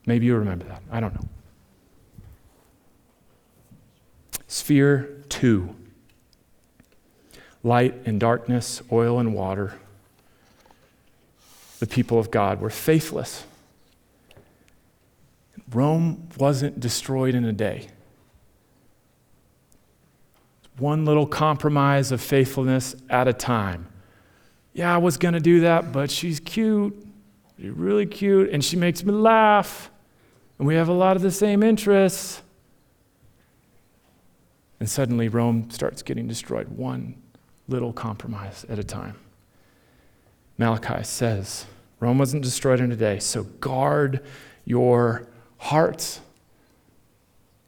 Maybe 0.06 0.24
you 0.24 0.34
remember 0.34 0.64
that. 0.64 0.82
I 0.90 1.00
don't 1.00 1.12
know. 1.12 1.28
Sphere 4.46 5.22
two 5.28 5.76
light 7.62 7.94
and 8.06 8.18
darkness, 8.18 8.80
oil 8.90 9.18
and 9.18 9.34
water. 9.34 9.78
The 11.86 11.94
people 11.94 12.18
of 12.18 12.32
God 12.32 12.60
were 12.60 12.68
faithless. 12.68 13.44
Rome 15.70 16.28
wasn't 16.36 16.80
destroyed 16.80 17.32
in 17.36 17.44
a 17.44 17.52
day. 17.52 17.86
One 20.78 21.04
little 21.04 21.28
compromise 21.28 22.10
of 22.10 22.20
faithfulness 22.20 22.96
at 23.08 23.28
a 23.28 23.32
time. 23.32 23.86
Yeah, 24.72 24.92
I 24.92 24.98
was 24.98 25.16
going 25.16 25.34
to 25.34 25.40
do 25.40 25.60
that, 25.60 25.92
but 25.92 26.10
she's 26.10 26.40
cute. 26.40 27.06
She's 27.56 27.70
really 27.70 28.04
cute, 28.04 28.50
and 28.50 28.64
she 28.64 28.76
makes 28.76 29.04
me 29.04 29.12
laugh. 29.12 29.88
And 30.58 30.66
we 30.66 30.74
have 30.74 30.88
a 30.88 30.92
lot 30.92 31.14
of 31.14 31.22
the 31.22 31.30
same 31.30 31.62
interests. 31.62 32.42
And 34.80 34.90
suddenly 34.90 35.28
Rome 35.28 35.70
starts 35.70 36.02
getting 36.02 36.26
destroyed 36.26 36.66
one 36.66 37.22
little 37.68 37.92
compromise 37.92 38.66
at 38.68 38.80
a 38.80 38.84
time. 38.84 39.14
Malachi 40.58 41.04
says, 41.04 41.66
Rome 42.00 42.18
wasn't 42.18 42.42
destroyed 42.42 42.80
in 42.80 42.92
a 42.92 42.96
day, 42.96 43.18
so 43.18 43.44
guard 43.44 44.22
your 44.64 45.26
hearts. 45.58 46.20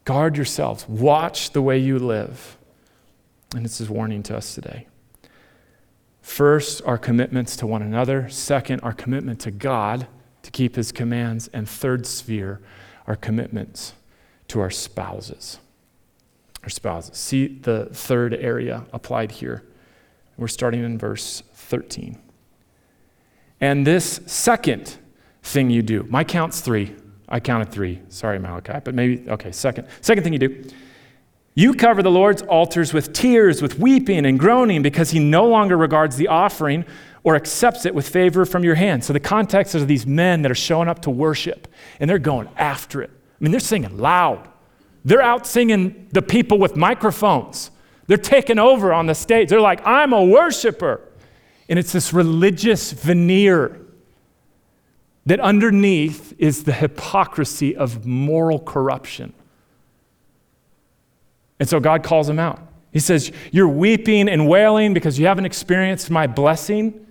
Guard 0.05 0.37
yourselves. 0.37 0.89
Watch 0.89 1.53
the 1.53 1.63
way 1.63 1.79
you 1.79 1.99
live. 1.99 2.57
And 3.55 3.65
this 3.65 3.81
is 3.81 3.89
warning 3.89 4.23
to 4.25 4.37
us 4.37 4.55
today. 4.55 4.87
First, 6.21 6.83
our 6.85 6.99
commitments 6.99 7.57
to 7.57 7.67
one 7.67 7.83
another. 7.83 8.29
Second, 8.29 8.81
our 8.81 8.93
commitment 8.93 9.41
to 9.41 9.51
God 9.51 10.07
to 10.43 10.51
keep 10.51 10.77
his 10.77 10.93
commands. 10.93 11.49
And 11.49 11.69
third 11.69 12.07
sphere, 12.07 12.61
our 13.07 13.17
commitments 13.17 13.95
to 14.49 14.61
our 14.61 14.71
spouses 14.71 15.59
our 16.63 16.71
spouses. 16.71 17.17
See 17.17 17.47
the 17.47 17.87
third 17.87 18.35
area 18.35 18.85
applied 18.93 19.33
here. 19.33 19.63
We're 20.37 20.49
starting 20.49 20.85
in 20.85 20.99
verse 20.99 21.43
13. 21.55 22.19
And 23.61 23.87
this 23.87 24.21
second 24.27 24.99
thing 25.43 25.71
you 25.71 25.83
do, 25.83 26.07
my 26.09 26.25
count's 26.25 26.61
three. 26.61 26.95
I 27.29 27.41
counted 27.41 27.71
three. 27.71 28.01
Sorry, 28.09 28.39
Malachi, 28.39 28.81
but 28.83 28.95
maybe, 28.95 29.29
okay, 29.29 29.53
second. 29.53 29.89
Second 30.01 30.25
thing 30.25 30.33
you 30.33 30.39
do, 30.39 30.65
you 31.55 31.75
cover 31.75 32.03
the 32.03 32.11
Lord's 32.11 32.43
altars 32.43 32.95
with 32.95 33.13
tears, 33.13 33.61
with 33.61 33.79
weeping 33.79 34.25
and 34.25 34.39
groaning, 34.39 34.81
because 34.81 35.11
he 35.11 35.19
no 35.19 35.47
longer 35.47 35.77
regards 35.77 36.17
the 36.17 36.29
offering 36.29 36.85
or 37.25 37.35
accepts 37.35 37.85
it 37.85 37.95
with 37.95 38.09
favor 38.09 38.45
from 38.45 38.63
your 38.63 38.77
hand. 38.77 39.05
So 39.05 39.13
the 39.13 39.21
context 39.21 39.75
is 39.75 39.85
these 39.87 40.07
men 40.07 40.43
that 40.43 40.53
are 40.53 40.55
showing 40.55 40.89
up 40.89 41.03
to 41.03 41.11
worship, 41.11 41.69
and 41.99 42.09
they're 42.09 42.19
going 42.19 42.49
after 42.57 43.03
it. 43.03 43.11
I 43.11 43.45
mean, 43.45 43.51
they're 43.51 43.61
singing 43.61 43.99
loud. 43.99 44.49
They're 45.05 45.21
out 45.21 45.47
singing 45.47 46.09
the 46.13 46.23
people 46.23 46.59
with 46.59 46.77
microphones. 46.77 47.71
They're 48.07 48.17
taking 48.17 48.59
over 48.59 48.93
on 48.93 49.07
the 49.07 49.15
stage. 49.15 49.49
They're 49.49 49.61
like, 49.61 49.87
I'm 49.87 50.13
a 50.13 50.25
worshiper. 50.25 51.03
And 51.69 51.79
it's 51.79 51.93
this 51.93 52.13
religious 52.13 52.93
veneer 52.93 53.81
that 55.27 55.41
underneath 55.41 56.33
is 56.39 56.65
the 56.65 56.73
hypocrisy 56.73 57.77
of 57.77 58.07
moral 58.07 58.59
corruption. 58.59 59.35
And 61.61 61.69
so 61.69 61.81
God 61.81 62.03
calls 62.03 62.29
him 62.29 62.39
out. 62.39 62.63
He 62.93 62.99
says, 62.99 63.31
You're 63.53 63.69
weeping 63.69 64.29
and 64.29 64.49
wailing 64.49 64.95
because 64.95 65.19
you 65.19 65.27
haven't 65.27 65.45
experienced 65.45 66.11
my 66.11 66.27
blessing. 66.27 67.07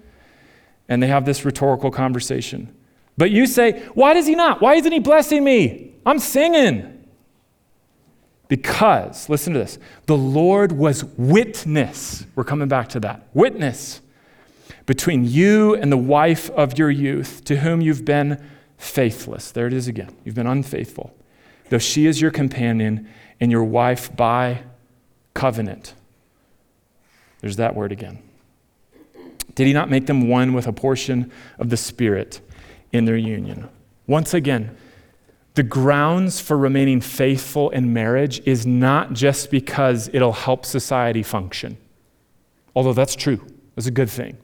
And 0.89 1.03
they 1.03 1.07
have 1.07 1.25
this 1.25 1.45
rhetorical 1.45 1.91
conversation. 1.91 2.73
But 3.17 3.29
you 3.29 3.45
say, 3.45 3.83
Why 3.93 4.13
does 4.13 4.25
he 4.25 4.33
not? 4.33 4.61
Why 4.61 4.75
isn't 4.75 4.91
he 4.91 4.99
blessing 4.99 5.43
me? 5.43 5.93
I'm 6.05 6.17
singing. 6.17 6.93
Because, 8.47 9.27
listen 9.27 9.53
to 9.53 9.59
this, 9.59 9.77
the 10.05 10.17
Lord 10.17 10.71
was 10.71 11.03
witness. 11.03 12.25
We're 12.33 12.45
coming 12.45 12.69
back 12.69 12.89
to 12.89 12.99
that. 13.01 13.27
Witness 13.33 14.01
between 14.87 15.25
you 15.25 15.75
and 15.75 15.91
the 15.91 15.97
wife 15.97 16.49
of 16.51 16.79
your 16.79 16.89
youth, 16.89 17.43
to 17.43 17.57
whom 17.57 17.81
you've 17.81 18.05
been 18.05 18.43
faithless. 18.77 19.51
There 19.51 19.67
it 19.67 19.73
is 19.73 19.87
again. 19.87 20.15
You've 20.23 20.33
been 20.33 20.47
unfaithful. 20.47 21.15
Though 21.69 21.77
she 21.77 22.07
is 22.07 22.19
your 22.21 22.31
companion 22.31 23.07
and 23.39 23.51
your 23.51 23.65
wife 23.65 24.15
by 24.15 24.63
covenant. 25.33 25.93
There's 27.41 27.57
that 27.57 27.75
word 27.75 27.91
again. 27.91 28.19
Did 29.55 29.67
he 29.67 29.73
not 29.73 29.89
make 29.89 30.07
them 30.07 30.29
one 30.29 30.53
with 30.53 30.67
a 30.67 30.73
portion 30.73 31.31
of 31.59 31.69
the 31.69 31.77
Spirit 31.77 32.39
in 32.93 33.05
their 33.05 33.17
union? 33.17 33.69
Once 34.07 34.33
again, 34.33 34.75
the 35.55 35.63
grounds 35.63 36.39
for 36.39 36.57
remaining 36.57 37.01
faithful 37.01 37.71
in 37.71 37.91
marriage 37.91 38.39
is 38.45 38.65
not 38.65 39.13
just 39.13 39.51
because 39.51 40.09
it'll 40.13 40.31
help 40.31 40.65
society 40.65 41.23
function, 41.23 41.77
although 42.75 42.93
that's 42.93 43.15
true, 43.15 43.45
that's 43.75 43.87
a 43.87 43.91
good 43.91 44.09
thing. 44.09 44.37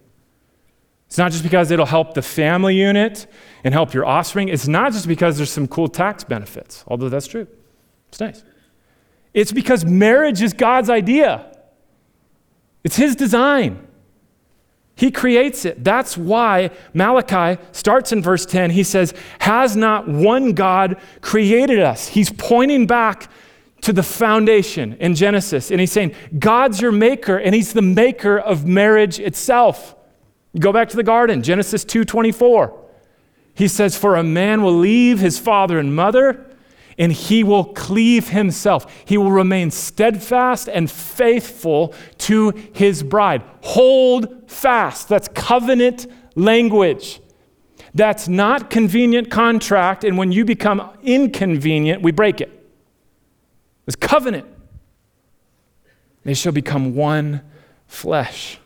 It's 1.13 1.19
not 1.19 1.31
just 1.31 1.43
because 1.43 1.69
it'll 1.69 1.85
help 1.85 2.15
the 2.15 2.23
family 2.23 2.75
unit 2.75 3.27
and 3.63 3.71
help 3.71 3.93
your 3.93 4.03
offspring. 4.03 4.47
It's 4.47 4.67
not 4.67 4.93
just 4.93 5.07
because 5.07 5.37
there's 5.37 5.51
some 5.51 5.67
cool 5.67 5.87
tax 5.87 6.23
benefits, 6.23 6.83
although 6.87 7.07
that's 7.07 7.27
true. 7.27 7.45
It's 8.09 8.19
nice. 8.19 8.43
It's 9.31 9.51
because 9.51 9.85
marriage 9.85 10.41
is 10.41 10.53
God's 10.53 10.89
idea, 10.89 11.55
it's 12.83 12.95
His 12.95 13.15
design. 13.15 13.87
He 14.95 15.11
creates 15.11 15.65
it. 15.65 15.83
That's 15.83 16.17
why 16.17 16.71
Malachi 16.95 17.61
starts 17.73 18.11
in 18.11 18.23
verse 18.23 18.47
10. 18.47 18.71
He 18.71 18.81
says, 18.83 19.13
Has 19.37 19.75
not 19.75 20.07
one 20.07 20.53
God 20.53 20.99
created 21.21 21.77
us? 21.77 22.07
He's 22.07 22.31
pointing 22.31 22.87
back 22.87 23.29
to 23.81 23.93
the 23.93 24.01
foundation 24.01 24.93
in 24.99 25.13
Genesis. 25.13 25.69
And 25.69 25.79
he's 25.79 25.91
saying, 25.91 26.15
God's 26.39 26.81
your 26.81 26.91
maker, 26.91 27.37
and 27.37 27.53
he's 27.53 27.73
the 27.73 27.83
maker 27.83 28.39
of 28.39 28.65
marriage 28.65 29.19
itself. 29.19 29.95
Go 30.57 30.71
back 30.71 30.89
to 30.89 30.95
the 30.95 31.03
garden, 31.03 31.41
Genesis 31.41 31.83
2:24. 31.83 32.73
He 33.55 33.67
says, 33.67 33.97
For 33.97 34.15
a 34.15 34.23
man 34.23 34.61
will 34.63 34.77
leave 34.77 35.19
his 35.19 35.37
father 35.39 35.77
and 35.77 35.95
mother 35.95 36.53
and 36.97 37.11
he 37.11 37.43
will 37.43 37.65
cleave 37.65 38.29
himself. 38.29 38.85
He 39.05 39.17
will 39.17 39.31
remain 39.31 39.71
steadfast 39.71 40.67
and 40.67 40.89
faithful 40.89 41.93
to 42.19 42.51
his 42.73 43.03
bride. 43.03 43.43
Hold 43.61 44.49
fast. 44.49 45.09
That's 45.09 45.27
covenant 45.29 46.07
language. 46.35 47.19
That's 47.95 48.27
not 48.27 48.69
convenient 48.69 49.29
contract, 49.29 50.03
and 50.03 50.17
when 50.17 50.31
you 50.31 50.45
become 50.45 50.89
inconvenient, 51.03 52.01
we 52.01 52.11
break 52.11 52.41
it. 52.41 52.51
It's 53.85 53.95
covenant. 53.95 54.47
They 56.23 56.33
shall 56.33 56.53
become 56.53 56.95
one 56.95 57.41
flesh. 57.85 58.59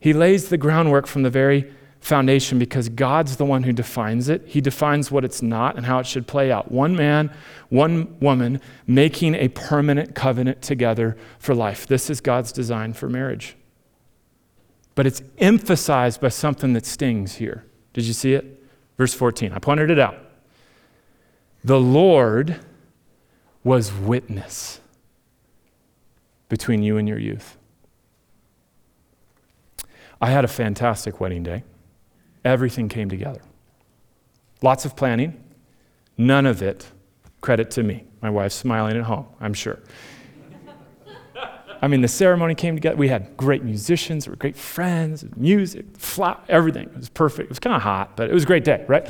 He 0.00 0.12
lays 0.12 0.48
the 0.48 0.58
groundwork 0.58 1.06
from 1.06 1.22
the 1.22 1.30
very 1.30 1.72
foundation 2.00 2.58
because 2.58 2.88
God's 2.88 3.36
the 3.36 3.44
one 3.44 3.64
who 3.64 3.72
defines 3.72 4.28
it. 4.28 4.42
He 4.46 4.60
defines 4.60 5.10
what 5.10 5.24
it's 5.24 5.42
not 5.42 5.76
and 5.76 5.86
how 5.86 5.98
it 5.98 6.06
should 6.06 6.26
play 6.26 6.50
out. 6.50 6.70
One 6.70 6.94
man, 6.94 7.32
one 7.68 8.18
woman 8.20 8.60
making 8.86 9.34
a 9.34 9.48
permanent 9.48 10.14
covenant 10.14 10.62
together 10.62 11.16
for 11.38 11.54
life. 11.54 11.86
This 11.86 12.08
is 12.08 12.20
God's 12.20 12.52
design 12.52 12.92
for 12.92 13.08
marriage. 13.08 13.56
But 14.94 15.06
it's 15.06 15.22
emphasized 15.38 16.20
by 16.20 16.28
something 16.28 16.72
that 16.72 16.86
stings 16.86 17.36
here. 17.36 17.64
Did 17.92 18.04
you 18.04 18.12
see 18.12 18.34
it? 18.34 18.64
Verse 18.96 19.14
14. 19.14 19.52
I 19.52 19.58
pointed 19.58 19.90
it 19.90 19.98
out. 19.98 20.16
The 21.64 21.80
Lord 21.80 22.60
was 23.64 23.92
witness 23.92 24.80
between 26.48 26.82
you 26.82 26.96
and 26.96 27.08
your 27.08 27.18
youth. 27.18 27.57
I 30.20 30.30
had 30.30 30.44
a 30.44 30.48
fantastic 30.48 31.20
wedding 31.20 31.42
day. 31.42 31.64
Everything 32.44 32.88
came 32.88 33.08
together. 33.08 33.40
Lots 34.62 34.84
of 34.84 34.96
planning, 34.96 35.42
none 36.16 36.46
of 36.46 36.62
it 36.62 36.88
credit 37.40 37.70
to 37.72 37.82
me. 37.82 38.04
My 38.20 38.30
wife's 38.30 38.56
smiling 38.56 38.96
at 38.96 39.04
home, 39.04 39.26
I'm 39.40 39.54
sure. 39.54 39.78
I 41.80 41.86
mean, 41.86 42.00
the 42.00 42.08
ceremony 42.08 42.56
came 42.56 42.74
together. 42.74 42.96
We 42.96 43.06
had 43.06 43.36
great 43.36 43.62
musicians, 43.62 44.26
we 44.26 44.32
were 44.32 44.36
great 44.36 44.56
friends, 44.56 45.24
music, 45.36 45.86
flat, 45.96 46.44
everything. 46.48 46.88
It 46.88 46.96
was 46.96 47.08
perfect. 47.08 47.46
It 47.46 47.50
was 47.50 47.60
kind 47.60 47.76
of 47.76 47.82
hot, 47.82 48.16
but 48.16 48.28
it 48.28 48.34
was 48.34 48.42
a 48.42 48.46
great 48.46 48.64
day, 48.64 48.84
right? 48.88 49.08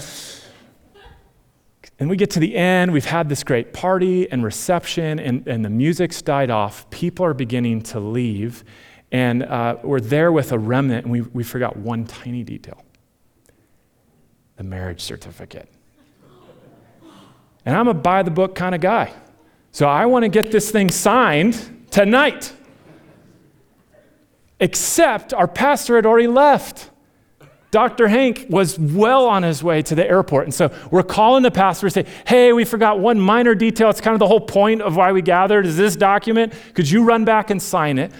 And 1.99 2.09
we 2.09 2.17
get 2.17 2.31
to 2.33 2.41
the 2.41 2.55
end, 2.55 2.93
we've 2.93 3.07
had 3.07 3.29
this 3.29 3.43
great 3.43 3.73
party 3.73 4.31
and 4.31 4.45
reception, 4.45 5.19
and, 5.19 5.47
and 5.49 5.65
the 5.65 5.71
music's 5.71 6.23
died 6.23 6.51
off. 6.51 6.89
People 6.91 7.25
are 7.25 7.35
beginning 7.35 7.83
to 7.83 7.99
leave, 7.99 8.63
and 9.11 9.43
uh, 9.43 9.77
we're 9.83 10.01
there 10.01 10.31
with 10.33 10.53
a 10.53 10.59
remnant, 10.59 11.05
and 11.05 11.13
we, 11.13 11.23
we 11.23 11.43
forgot 11.43 11.77
one 11.77 12.05
tiny 12.05 12.43
detail 12.43 12.83
the 14.57 14.65
marriage 14.65 15.01
certificate. 15.01 15.69
And 17.65 17.77
I'm 17.77 17.87
a 17.87 17.95
by 17.95 18.25
the 18.25 18.31
book 18.31 18.57
kind 18.57 18.75
of 18.75 18.81
guy. 18.81 19.13
So 19.71 19.87
I 19.87 20.07
want 20.07 20.25
to 20.25 20.29
get 20.29 20.51
this 20.51 20.71
thing 20.73 20.91
signed 20.91 21.87
tonight. 21.93 22.53
Except 24.59 25.33
our 25.33 25.47
pastor 25.47 25.95
had 25.95 26.07
already 26.07 26.27
left. 26.27 26.91
Dr. 27.71 28.09
Hank 28.09 28.47
was 28.49 28.79
well 28.79 29.27
on 29.27 29.43
his 29.43 29.63
way 29.63 29.83
to 29.83 29.95
the 29.95 30.05
airport. 30.05 30.45
And 30.45 30.55
so 30.55 30.75
we're 30.91 31.03
calling 31.03 31.43
the 31.43 31.51
pastor 31.51 31.87
and 31.87 31.93
say, 31.93 32.07
hey, 32.27 32.53
we 32.53 32.65
forgot 32.65 32.99
one 32.99 33.21
minor 33.21 33.55
detail. 33.55 33.91
It's 33.91 34.01
kind 34.01 34.15
of 34.15 34.19
the 34.19 34.27
whole 34.27 34.41
point 34.41 34.81
of 34.81 34.97
why 34.97 35.13
we 35.13 35.21
gathered 35.21 35.67
is 35.67 35.77
this 35.77 35.95
document. 35.95 36.55
Could 36.75 36.91
you 36.91 37.05
run 37.05 37.25
back 37.25 37.51
and 37.51 37.63
sign 37.63 37.99
it? 37.99 38.11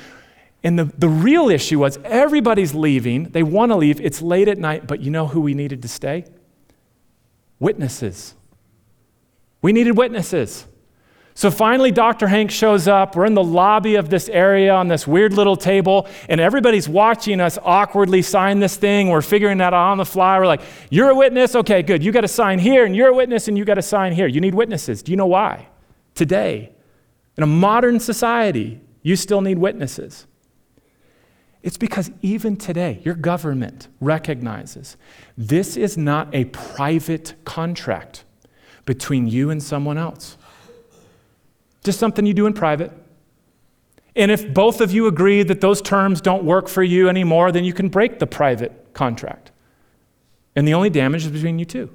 And 0.65 0.79
the, 0.79 0.85
the 0.85 1.09
real 1.09 1.49
issue 1.49 1.79
was 1.79 1.99
everybody's 2.05 2.75
leaving. 2.75 3.25
They 3.25 3.43
want 3.43 3.71
to 3.71 3.77
leave. 3.77 4.01
It's 4.01 4.21
late 4.21 4.49
at 4.49 4.59
night, 4.59 4.87
but 4.87 5.01
you 5.01 5.11
know 5.11 5.29
who 5.29 5.41
we 5.41 5.55
needed 5.55 5.83
to 5.83 5.89
stay? 5.89 6.25
Witnesses. 7.61 8.35
We 9.63 9.73
needed 9.73 9.97
witnesses. 9.97 10.67
So 11.39 11.53
finally, 11.53 11.93
Dr. 11.93 12.27
Hank 12.27 12.51
shows 12.51 12.89
up. 12.89 13.15
We're 13.15 13.25
in 13.25 13.35
the 13.35 13.45
lobby 13.45 13.95
of 13.95 14.11
this 14.11 14.29
area 14.29 14.75
on 14.75 14.89
this 14.89 15.07
weird 15.07 15.33
little 15.33 15.55
table, 15.55 16.09
and 16.29 16.41
everybody's 16.41 16.89
watching 16.89 17.41
us 17.41 17.57
awkwardly 17.63 18.23
sign 18.23 18.59
this 18.59 18.77
thing. 18.77 19.09
We're 19.09 19.23
figuring 19.23 19.59
that 19.59 19.73
out 19.73 19.93
on 19.93 19.99
the 19.99 20.05
fly. 20.05 20.37
We're 20.41 20.49
like, 20.49 20.63
You're 20.91 21.11
a 21.11 21.15
witness? 21.15 21.55
Okay, 21.55 21.83
good. 21.85 22.03
You 22.03 22.11
got 22.11 22.23
to 22.23 22.29
sign 22.29 22.59
here, 22.59 22.85
and 22.85 22.97
you're 22.97 23.11
a 23.11 23.15
witness, 23.15 23.47
and 23.47 23.57
you 23.57 23.65
got 23.65 23.75
to 23.75 23.83
sign 23.83 24.15
here. 24.15 24.27
You 24.27 24.41
need 24.41 24.57
witnesses. 24.57 25.01
Do 25.01 25.13
you 25.13 25.17
know 25.17 25.27
why? 25.27 25.69
Today, 26.17 26.73
in 27.37 27.45
a 27.45 27.47
modern 27.47 28.01
society, 28.01 28.81
you 29.03 29.15
still 29.15 29.41
need 29.41 29.59
witnesses. 29.59 30.27
It's 31.63 31.77
because 31.77 32.11
even 32.23 32.57
today, 32.57 33.01
your 33.05 33.15
government 33.15 33.89
recognizes 34.01 34.97
this 35.37 35.77
is 35.77 35.97
not 35.97 36.33
a 36.35 36.45
private 36.47 37.35
contract 37.45 38.25
between 38.85 39.27
you 39.27 39.51
and 39.51 39.63
someone 39.63 39.99
else 39.99 40.39
just 41.89 41.99
something 41.99 42.27
you 42.27 42.35
do 42.35 42.47
in 42.47 42.53
private. 42.53 42.93
And 44.15 44.31
if 44.31 44.53
both 44.53 44.83
of 44.83 44.93
you 44.93 45.07
agree 45.07 45.43
that 45.43 45.63
those 45.63 45.81
terms 45.81 46.21
don't 46.21 46.45
work 46.45 46.69
for 46.69 46.83
you 46.83 47.09
anymore, 47.09 47.51
then 47.51 47.65
you 47.65 47.73
can 47.73 47.89
break 47.89 48.19
the 48.19 48.27
private 48.27 48.93
contract. 48.93 49.53
And 50.55 50.69
the 50.69 50.75
only 50.75 50.91
damage 50.91 51.25
is 51.25 51.31
between 51.31 51.59
you 51.59 51.65
two. 51.65 51.91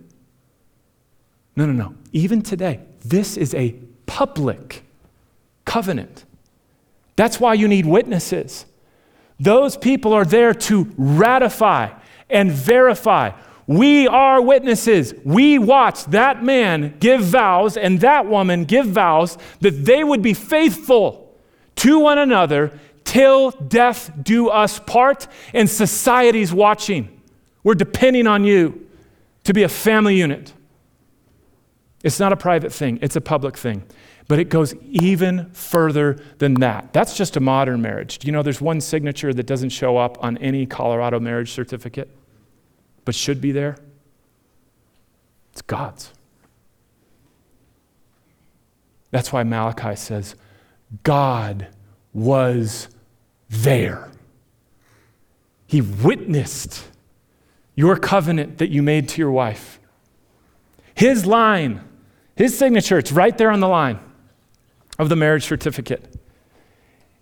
No, 1.56 1.67
no, 1.67 1.73
no. 1.73 1.95
Even 2.12 2.41
today, 2.41 2.80
this 3.06 3.38
is 3.38 3.54
a 3.54 3.76
public 4.08 4.84
covenant. 5.65 6.26
That's 7.15 7.39
why 7.39 7.54
you 7.54 7.67
need 7.67 7.86
witnesses. 7.86 8.65
Those 9.43 9.77
people 9.77 10.13
are 10.13 10.25
there 10.25 10.53
to 10.53 10.91
ratify 10.97 11.89
and 12.29 12.51
verify 12.51 13.32
we 13.65 14.08
are 14.08 14.41
witnesses. 14.41 15.13
We 15.23 15.58
watched 15.58 16.12
that 16.12 16.43
man 16.43 16.95
give 16.99 17.21
vows 17.21 17.77
and 17.77 18.01
that 18.01 18.27
woman 18.27 18.65
give 18.65 18.88
vows 18.88 19.38
that 19.62 19.86
they 19.86 20.03
would 20.03 20.21
be 20.21 20.34
faithful 20.34 21.34
to 21.77 21.99
one 21.99 22.17
another 22.17 22.77
till 23.06 23.51
death 23.51 24.12
do 24.21 24.49
us 24.49 24.79
part, 24.79 25.27
and 25.53 25.69
society's 25.69 26.53
watching. 26.53 27.21
We're 27.63 27.75
depending 27.75 28.27
on 28.27 28.43
you 28.43 28.88
to 29.43 29.53
be 29.53 29.63
a 29.63 29.69
family 29.69 30.15
unit. 30.15 30.53
It's 32.03 32.19
not 32.19 32.34
a 32.34 32.38
private 32.38 32.71
thing, 32.71 32.99
it's 33.01 33.15
a 33.15 33.21
public 33.21 33.58
thing. 33.58 33.84
But 34.28 34.40
it 34.40 34.50
goes 34.50 34.74
even 34.76 35.52
further 35.52 36.20
than 36.38 36.56
that. 36.56 36.94
That's 36.94 37.16
just 37.18 37.36
a 37.36 37.40
modern 37.40 37.82
marriage. 37.82 38.20
Do 38.20 38.28
you 38.28 38.32
know 38.32 38.42
there's 38.42 38.62
one 38.62 38.80
signature 38.80 39.34
that 39.34 39.46
doesn't 39.46 39.70
show 39.70 39.98
up 39.98 40.24
on 40.24 40.38
any 40.38 40.66
Colorado 40.66 41.20
marriage 41.20 41.52
certificate? 41.52 42.10
but 43.06 43.16
should 43.16 43.42
be 43.42 43.52
there? 43.52 43.78
It's 45.52 45.62
God's. 45.62 46.12
That's 49.12 49.32
why 49.32 49.44
Malachi 49.44 49.96
says, 49.96 50.36
God 51.04 51.68
was 52.14 52.88
there. 53.50 54.10
He 55.68 55.82
witnessed 55.82 56.86
your 57.76 57.98
covenant 57.98 58.58
that 58.60 58.70
you 58.70 58.82
made 58.82 59.10
to 59.10 59.22
your 59.22 59.32
wife. 59.32 59.80
His 60.96 61.26
line, 61.26 61.82
his 62.36 62.58
signature, 62.58 62.98
it's 62.98 63.12
right 63.12 63.38
there 63.38 63.52
on 63.52 63.60
the 63.60 63.68
line 63.68 64.00
of 64.99 65.10
the 65.10 65.15
marriage 65.15 65.45
certificate. 65.45 66.15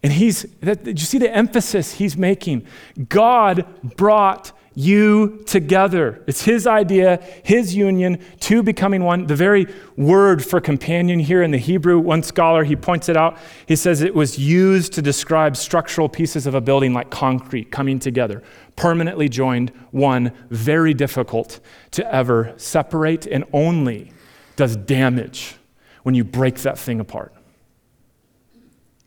And 0.04 0.14
he's, 0.14 0.46
that, 0.62 0.84
did 0.84 1.00
you 1.00 1.06
see 1.06 1.20
the 1.20 1.34
emphasis 1.34 1.94
he's 1.94 2.18
making? 2.18 2.66
God 3.08 3.66
brought 3.96 4.52
you 4.74 5.44
together. 5.46 6.24
It's 6.28 6.44
his 6.44 6.66
idea, 6.66 7.22
his 7.44 7.76
union, 7.76 8.24
two 8.40 8.64
becoming 8.64 9.04
one. 9.04 9.28
The 9.28 9.36
very 9.36 9.68
word 9.98 10.44
for 10.44 10.62
companion 10.62 11.20
here 11.20 11.44
in 11.44 11.52
the 11.52 11.58
Hebrew, 11.58 12.00
one 12.00 12.24
scholar, 12.24 12.64
he 12.64 12.76
points 12.76 13.10
it 13.10 13.18
out. 13.18 13.38
He 13.66 13.76
says 13.76 14.02
it 14.02 14.16
was 14.16 14.40
used 14.40 14.94
to 14.94 15.02
describe 15.02 15.58
structural 15.58 16.08
pieces 16.08 16.48
of 16.48 16.56
a 16.56 16.62
building 16.62 16.94
like 16.94 17.10
concrete 17.10 17.70
coming 17.70 18.00
together, 18.00 18.42
permanently 18.78 19.28
joined, 19.28 19.72
one, 19.92 20.32
very 20.50 20.94
difficult 20.94 21.60
to 21.92 22.14
ever 22.14 22.54
separate, 22.56 23.28
and 23.28 23.44
only 23.52 24.14
does 24.56 24.78
damage 24.78 25.56
when 26.04 26.16
you 26.16 26.24
break 26.24 26.56
that 26.60 26.80
thing 26.80 27.02
apart. 27.02 27.34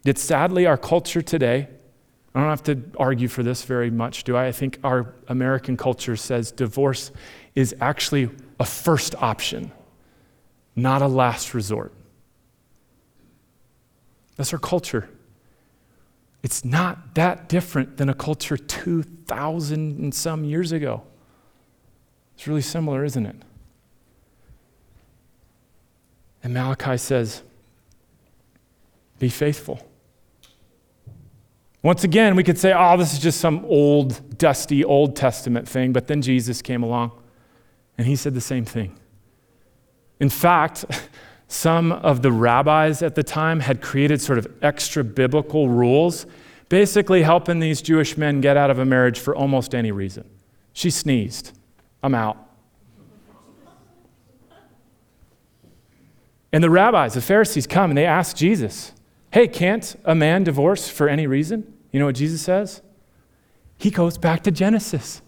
Yet 0.04 0.18
sadly, 0.18 0.66
our 0.66 0.76
culture 0.76 1.22
today, 1.22 1.68
I 2.34 2.40
don't 2.40 2.50
have 2.50 2.62
to 2.64 2.82
argue 2.98 3.28
for 3.28 3.42
this 3.42 3.62
very 3.62 3.90
much, 3.90 4.24
do 4.24 4.36
I? 4.36 4.48
I 4.48 4.52
think 4.52 4.78
our 4.84 5.14
American 5.28 5.76
culture 5.76 6.16
says 6.16 6.52
divorce 6.52 7.10
is 7.54 7.74
actually 7.80 8.28
a 8.60 8.66
first 8.66 9.14
option, 9.16 9.72
not 10.76 11.00
a 11.00 11.06
last 11.06 11.54
resort. 11.54 11.92
That's 14.36 14.52
our 14.52 14.58
culture. 14.58 15.08
It's 16.42 16.64
not 16.64 17.14
that 17.14 17.48
different 17.48 17.96
than 17.96 18.10
a 18.10 18.14
culture 18.14 18.58
2,000 18.58 19.98
and 19.98 20.14
some 20.14 20.44
years 20.44 20.72
ago. 20.72 21.02
It's 22.34 22.46
really 22.46 22.60
similar, 22.60 23.04
isn't 23.04 23.24
it? 23.24 23.36
And 26.42 26.52
Malachi 26.52 26.98
says, 26.98 27.42
Be 29.18 29.30
faithful. 29.30 29.88
Once 31.84 32.02
again, 32.02 32.34
we 32.34 32.42
could 32.42 32.58
say, 32.58 32.72
oh, 32.74 32.96
this 32.96 33.12
is 33.12 33.18
just 33.18 33.38
some 33.38 33.62
old, 33.66 34.38
dusty 34.38 34.82
Old 34.82 35.14
Testament 35.14 35.68
thing, 35.68 35.92
but 35.92 36.06
then 36.06 36.22
Jesus 36.22 36.62
came 36.62 36.82
along 36.82 37.12
and 37.98 38.06
he 38.06 38.16
said 38.16 38.32
the 38.32 38.40
same 38.40 38.64
thing. 38.64 38.98
In 40.18 40.30
fact, 40.30 40.86
some 41.46 41.92
of 41.92 42.22
the 42.22 42.32
rabbis 42.32 43.02
at 43.02 43.16
the 43.16 43.22
time 43.22 43.60
had 43.60 43.82
created 43.82 44.22
sort 44.22 44.38
of 44.38 44.46
extra 44.62 45.04
biblical 45.04 45.68
rules, 45.68 46.24
basically 46.70 47.22
helping 47.22 47.60
these 47.60 47.82
Jewish 47.82 48.16
men 48.16 48.40
get 48.40 48.56
out 48.56 48.70
of 48.70 48.78
a 48.78 48.86
marriage 48.86 49.18
for 49.18 49.36
almost 49.36 49.74
any 49.74 49.92
reason. 49.92 50.24
She 50.72 50.88
sneezed. 50.88 51.52
I'm 52.02 52.14
out. 52.14 52.38
And 56.50 56.64
the 56.64 56.70
rabbis, 56.70 57.12
the 57.12 57.20
Pharisees, 57.20 57.66
come 57.66 57.90
and 57.90 57.98
they 57.98 58.06
ask 58.06 58.34
Jesus, 58.34 58.92
Hey, 59.32 59.48
can't 59.48 59.96
a 60.04 60.14
man 60.14 60.44
divorce 60.44 60.88
for 60.88 61.10
any 61.10 61.26
reason? 61.26 61.73
You 61.94 62.00
know 62.00 62.06
what 62.06 62.16
Jesus 62.16 62.42
says? 62.42 62.82
He 63.78 63.88
goes 63.88 64.18
back 64.18 64.42
to 64.42 64.50
Genesis. 64.50 65.22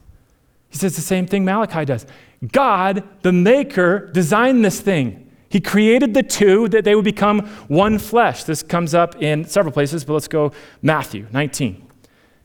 He 0.69 0.77
says 0.77 0.97
the 0.97 1.01
same 1.01 1.25
thing 1.25 1.45
Malachi 1.45 1.85
does. 1.85 2.07
God, 2.51 3.05
the 3.23 3.33
maker, 3.33 4.11
designed 4.13 4.65
this 4.65 4.81
thing. 4.81 5.31
He 5.49 5.61
created 5.61 6.13
the 6.13 6.25
two 6.25 6.67
that 6.71 6.83
they 6.83 6.97
would 6.97 7.05
become 7.05 7.47
one 7.69 8.01
flesh. 8.01 8.43
This 8.43 8.65
comes 8.65 8.95
up 8.95 9.23
in 9.23 9.45
several 9.45 9.73
places, 9.73 10.05
but 10.05 10.15
let's 10.15 10.27
go 10.27 10.51
Matthew 10.83 11.29
19. 11.31 11.87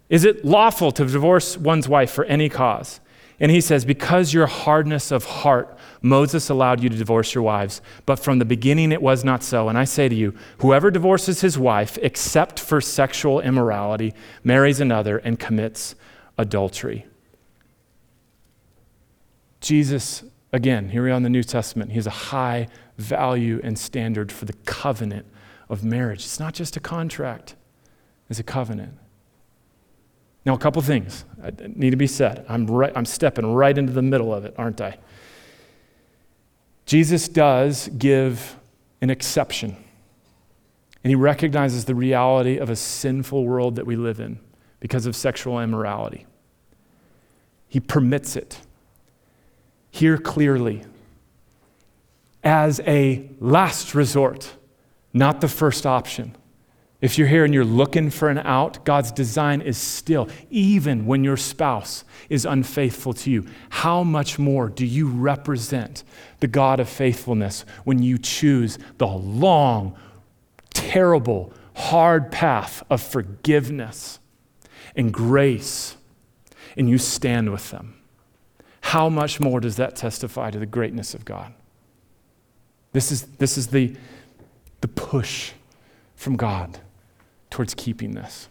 Is 0.07 0.23
it 0.23 0.45
lawful 0.45 0.91
to 0.91 1.05
divorce 1.05 1.57
one's 1.57 1.89
wife 1.89 2.11
for 2.11 2.23
any 2.25 2.47
cause? 2.47 2.99
And 3.39 3.49
he 3.49 3.59
says, 3.59 3.85
Because 3.85 4.35
your 4.35 4.45
hardness 4.45 5.11
of 5.11 5.25
heart, 5.25 5.75
Moses 6.01 6.49
allowed 6.49 6.81
you 6.81 6.89
to 6.89 6.97
divorce 6.97 7.35
your 7.35 7.43
wives, 7.43 7.81
but 8.05 8.17
from 8.17 8.39
the 8.39 8.45
beginning 8.45 8.91
it 8.91 9.01
was 9.01 9.23
not 9.23 9.43
so. 9.43 9.69
And 9.69 9.77
I 9.77 9.83
say 9.83 10.09
to 10.09 10.15
you, 10.15 10.33
whoever 10.57 10.89
divorces 10.89 11.41
his 11.41 11.59
wife, 11.59 11.97
except 12.01 12.59
for 12.59 12.81
sexual 12.81 13.39
immorality, 13.39 14.13
marries 14.43 14.79
another 14.79 15.19
and 15.19 15.39
commits 15.39 15.93
adultery. 16.37 17.05
Jesus, 19.59 20.23
again, 20.51 20.89
here 20.89 21.03
we 21.03 21.11
are 21.11 21.15
in 21.15 21.23
the 21.23 21.29
New 21.29 21.43
Testament, 21.43 21.91
he 21.91 21.97
has 21.97 22.07
a 22.07 22.09
high 22.09 22.67
value 22.97 23.61
and 23.63 23.77
standard 23.77 24.31
for 24.31 24.45
the 24.45 24.53
covenant 24.65 25.27
of 25.69 25.83
marriage. 25.83 26.25
It's 26.25 26.39
not 26.39 26.55
just 26.55 26.75
a 26.75 26.79
contract, 26.79 27.55
it's 28.27 28.39
a 28.39 28.43
covenant. 28.43 28.97
Now, 30.45 30.55
a 30.55 30.57
couple 30.57 30.81
things 30.81 31.25
need 31.67 31.91
to 31.91 31.95
be 31.95 32.07
said. 32.07 32.43
I'm, 32.49 32.65
right, 32.65 32.91
I'm 32.95 33.05
stepping 33.05 33.53
right 33.53 33.77
into 33.77 33.93
the 33.93 34.01
middle 34.01 34.33
of 34.33 34.43
it, 34.43 34.55
aren't 34.57 34.81
I? 34.81 34.97
Jesus 36.91 37.29
does 37.29 37.87
give 37.97 38.57
an 38.99 39.09
exception, 39.09 39.77
and 41.01 41.09
he 41.09 41.15
recognizes 41.15 41.85
the 41.85 41.95
reality 41.95 42.57
of 42.57 42.69
a 42.69 42.75
sinful 42.75 43.45
world 43.45 43.77
that 43.77 43.85
we 43.85 43.95
live 43.95 44.19
in 44.19 44.41
because 44.81 45.05
of 45.05 45.15
sexual 45.15 45.57
immorality. 45.61 46.25
He 47.69 47.79
permits 47.79 48.35
it. 48.35 48.59
Here 49.89 50.17
clearly, 50.17 50.83
as 52.43 52.81
a 52.81 53.29
last 53.39 53.95
resort, 53.95 54.51
not 55.13 55.39
the 55.39 55.47
first 55.47 55.85
option. 55.85 56.35
If 57.01 57.17
you're 57.17 57.27
here 57.27 57.43
and 57.43 57.51
you're 57.51 57.65
looking 57.65 58.11
for 58.11 58.29
an 58.29 58.37
out, 58.37 58.85
God's 58.85 59.11
design 59.11 59.61
is 59.61 59.77
still, 59.77 60.29
even 60.51 61.07
when 61.07 61.23
your 61.23 61.35
spouse 61.35 62.03
is 62.29 62.45
unfaithful 62.45 63.13
to 63.13 63.31
you, 63.31 63.47
how 63.71 64.03
much 64.03 64.37
more 64.37 64.69
do 64.69 64.85
you 64.85 65.07
represent 65.07 66.03
the 66.41 66.47
God 66.47 66.79
of 66.79 66.87
faithfulness 66.87 67.65
when 67.85 68.03
you 68.03 68.19
choose 68.19 68.77
the 68.99 69.07
long, 69.07 69.97
terrible, 70.75 71.51
hard 71.75 72.31
path 72.31 72.83
of 72.87 73.01
forgiveness 73.01 74.19
and 74.95 75.11
grace 75.11 75.97
and 76.77 76.87
you 76.87 76.99
stand 76.99 77.51
with 77.51 77.71
them? 77.71 77.99
How 78.81 79.09
much 79.09 79.39
more 79.39 79.59
does 79.59 79.77
that 79.77 79.95
testify 79.95 80.51
to 80.51 80.59
the 80.59 80.67
greatness 80.67 81.15
of 81.15 81.25
God? 81.25 81.51
This 82.91 83.11
is, 83.11 83.23
this 83.23 83.57
is 83.57 83.67
the, 83.67 83.95
the 84.81 84.87
push 84.87 85.53
from 86.15 86.35
God 86.35 86.79
towards 87.51 87.75
keeping 87.75 88.13
this. 88.13 88.49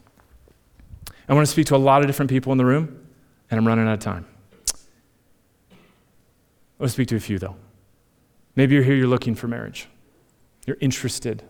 I 1.28 1.34
want 1.34 1.46
to 1.46 1.51
speak 1.51 1.66
to 1.66 1.76
a 1.76 1.78
lot 1.78 2.03
of 2.03 2.07
different 2.07 2.30
people 2.30 2.53
in 2.53 2.59
the 2.59 2.64
room, 2.64 3.07
and 3.51 3.59
I'm 3.59 3.66
running 3.66 3.88
out 3.88 3.94
of 3.94 4.01
time. 4.01 4.26
I 5.72 5.74
want 6.78 6.90
to 6.90 6.92
speak 6.94 7.09
to 7.09 7.16
a 7.16 7.20
few, 7.20 7.38
though. 7.38 7.57
Maybe 8.55 8.74
you're 8.74 8.84
here, 8.84 8.94
you're 8.94 9.09
looking 9.09 9.34
for 9.34 9.48
marriage. 9.48 9.88
You're 10.66 10.78
interested 10.80 11.42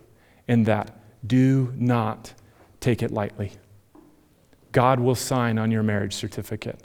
in 0.49 0.65
that. 0.65 0.97
Do 1.27 1.73
not 1.77 2.33
take 2.81 3.03
it 3.03 3.11
lightly. 3.11 3.53
God 4.73 5.01
will 5.01 5.15
sign 5.15 5.59
on 5.59 5.71
your 5.71 5.83
marriage 5.83 6.15
certificate. 6.15 6.81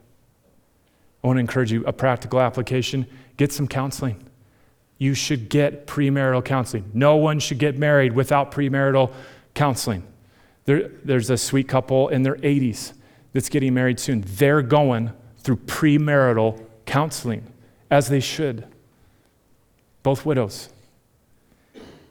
I 1.23 1.27
want 1.27 1.37
to 1.37 1.41
encourage 1.41 1.71
you 1.71 1.83
a 1.85 1.93
practical 1.93 2.39
application 2.39 3.07
get 3.37 3.51
some 3.51 3.67
counseling. 3.67 4.23
You 4.97 5.13
should 5.13 5.49
get 5.49 5.87
premarital 5.87 6.45
counseling. 6.45 6.89
No 6.93 7.17
one 7.17 7.39
should 7.39 7.57
get 7.57 7.77
married 7.77 8.13
without 8.13 8.51
premarital 8.51 9.11
counseling. 9.53 10.03
There, 10.65 10.89
there's 11.03 11.29
a 11.29 11.37
sweet 11.37 11.67
couple 11.67 12.09
in 12.09 12.23
their 12.23 12.35
80s 12.35 12.93
that's 13.33 13.49
getting 13.49 13.73
married 13.73 13.99
soon. 13.99 14.23
They're 14.25 14.63
going 14.63 15.11
through 15.37 15.57
premarital 15.57 16.63
counseling, 16.85 17.51
as 17.91 18.09
they 18.09 18.19
should. 18.19 18.65
Both 20.01 20.25
widows. 20.25 20.69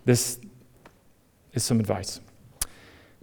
This 0.05 0.39
is 1.53 1.65
some 1.65 1.81
advice. 1.81 2.21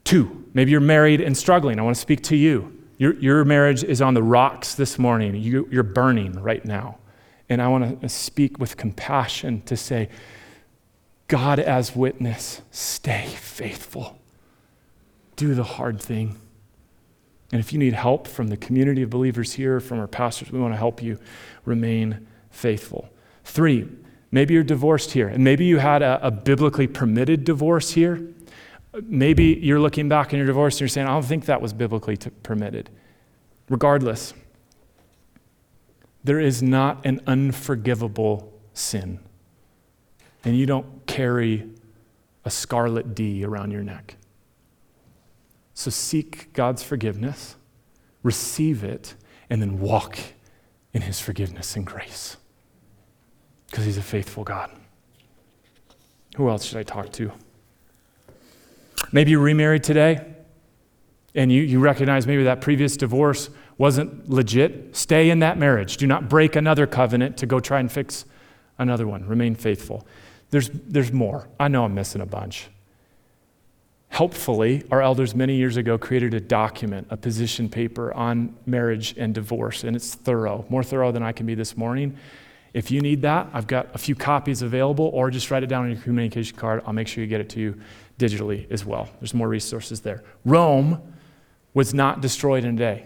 Two, 0.03 0.45
maybe 0.53 0.71
you're 0.71 0.79
married 0.82 1.21
and 1.21 1.38
struggling. 1.38 1.79
I 1.79 1.84
want 1.84 1.95
to 1.95 2.01
speak 2.01 2.23
to 2.23 2.36
you. 2.36 2.77
Your, 2.97 3.13
your 3.15 3.45
marriage 3.45 3.84
is 3.84 4.01
on 4.01 4.13
the 4.13 4.23
rocks 4.23 4.75
this 4.75 4.99
morning. 4.99 5.36
You, 5.36 5.67
you're 5.71 5.84
burning 5.84 6.34
right 6.41 6.63
now. 6.65 6.97
And 7.49 7.61
I 7.61 7.67
want 7.67 8.01
to 8.01 8.09
speak 8.09 8.59
with 8.59 8.77
compassion 8.77 9.61
to 9.63 9.77
say, 9.77 10.09
God 11.27 11.59
as 11.59 11.95
witness, 11.95 12.61
stay 12.71 13.27
faithful 13.27 14.20
do 15.42 15.56
the 15.56 15.64
hard 15.64 16.00
thing. 16.00 16.39
And 17.52 17.60
if 17.60 17.74
you 17.74 17.80
need 17.80 17.94
help 17.94 18.28
from 18.28 18.48
the 18.48 18.58
community 18.58 19.02
of 19.02 19.10
believers 19.10 19.54
here, 19.54 19.80
from 19.80 20.00
our 20.00 20.08
pastors, 20.08 20.52
we 20.52 20.60
want 20.60 20.74
to 20.74 20.78
help 20.78 21.02
you 21.02 21.18
remain 21.66 22.28
faithful. 22.52 23.10
Three, 23.44 23.89
maybe 24.30 24.54
you're 24.54 24.64
divorced 24.64 25.12
here, 25.12 25.28
and 25.28 25.44
maybe 25.44 25.66
you 25.66 25.80
had 25.80 26.04
a, 26.04 26.28
a 26.28 26.30
biblically 26.30 26.86
permitted 26.86 27.44
divorce 27.44 27.92
here. 27.92 28.22
Maybe 29.02 29.60
you're 29.62 29.80
looking 29.80 30.08
back 30.08 30.32
on 30.32 30.38
your 30.38 30.46
divorce 30.46 30.76
and 30.76 30.82
you're 30.82 30.89
saying, 30.89 31.08
I 31.08 31.12
don't 31.12 31.26
think 31.26 31.46
that 31.46 31.60
was 31.60 31.74
biblically 31.74 32.18
t- 32.18 32.30
permitted. 32.44 32.92
Regardless, 33.68 34.36
there 36.24 36.39
is 36.39 36.62
not 36.62 37.04
an 37.04 37.20
unforgivable 37.26 38.54
sin. 38.74 39.20
And 40.46 40.56
you 40.56 40.68
don't 40.68 41.08
carry 41.08 41.68
a 42.46 42.52
scarlet 42.52 43.16
D 43.16 43.44
around 43.44 43.72
your 43.72 43.84
neck. 43.84 44.18
So 45.82 45.89
seek 45.89 46.53
God's 46.53 46.84
forgiveness, 46.84 47.55
receive 48.21 48.84
it, 48.84 49.15
and 49.49 49.59
then 49.59 49.79
walk 49.79 50.15
in 50.93 51.01
his 51.01 51.19
forgiveness 51.19 51.75
and 51.75 51.84
grace. 51.84 52.38
Because 53.65 53.86
he's 53.86 53.97
a 53.97 54.03
faithful 54.03 54.43
God. 54.43 54.69
Who 56.38 56.49
else 56.49 56.65
should 56.65 56.77
I 56.77 56.84
talk 56.84 57.11
to? 57.13 57.32
Maybe 59.11 59.32
you're 59.32 59.39
remarried 59.39 59.84
today 59.84 60.23
and 61.34 61.51
you, 61.51 61.63
you 61.63 61.79
recognize 61.79 62.27
maybe 62.27 62.43
that 62.43 62.61
previous 62.61 62.95
divorce 62.95 63.49
wasn't 63.79 64.29
legit. 64.29 64.95
Stay 64.95 65.32
in 65.32 65.39
that 65.39 65.57
marriage. 65.57 65.97
Do 65.97 66.05
not 66.05 66.29
break 66.29 66.55
another 66.55 66.86
covenant 66.86 67.38
to 67.38 67.47
go 67.47 67.59
try 67.59 67.79
and 67.79 67.91
fix 67.91 68.25
another 68.77 69.07
one. 69.07 69.25
Remain 69.25 69.55
faithful. 69.55 70.05
There's, 70.51 70.69
there's 70.69 71.11
more. 71.11 71.49
I 71.59 71.69
know 71.69 71.86
I'm 71.86 71.95
missing 71.95 72.21
a 72.21 72.27
bunch 72.27 72.69
helpfully, 74.12 74.84
our 74.91 75.01
elders 75.01 75.34
many 75.34 75.55
years 75.55 75.78
ago 75.78 75.97
created 75.97 76.34
a 76.34 76.39
document, 76.39 77.07
a 77.09 77.16
position 77.16 77.70
paper 77.70 78.14
on 78.14 78.53
marriage 78.66 79.16
and 79.18 79.34
divorce, 79.34 79.86
and 79.86 79.95
it's 79.95 80.14
thorough, 80.14 80.66
more 80.68 80.84
thorough 80.84 81.14
than 81.14 81.24
I 81.24 81.32
can 81.32 81.45
be 81.45 81.55
this 81.55 81.78
morning. 81.78 82.18
If 82.74 82.91
you 82.91 82.99
need 82.99 83.22
that, 83.22 83.47
I've 83.53 83.68
got 83.68 83.88
a 83.93 83.97
few 83.97 84.14
copies 84.14 84.62
available, 84.62 85.05
or 85.14 85.32
just 85.32 85.49
write 85.49 85.64
it 85.64 85.68
down 85.68 85.86
on 85.86 85.91
your 85.91 86.01
communication 86.01 86.57
card. 86.57 86.84
I'll 86.86 86.91
make 86.91 87.07
sure 87.07 87.24
you 87.24 87.30
get 87.30 87.39
it 87.39 87.49
to 87.51 87.62
you 87.62 87.80
digitally 88.20 88.70
as 88.70 88.86
well. 88.86 89.09
There's 89.22 89.34
more 89.34 89.47
resources 89.47 90.01
there. 90.01 90.24
Rome 90.43 91.01
was 91.74 91.93
not 91.93 92.20
destroyed 92.20 92.66
in 92.66 92.76
a 92.76 92.78
day. 92.78 93.05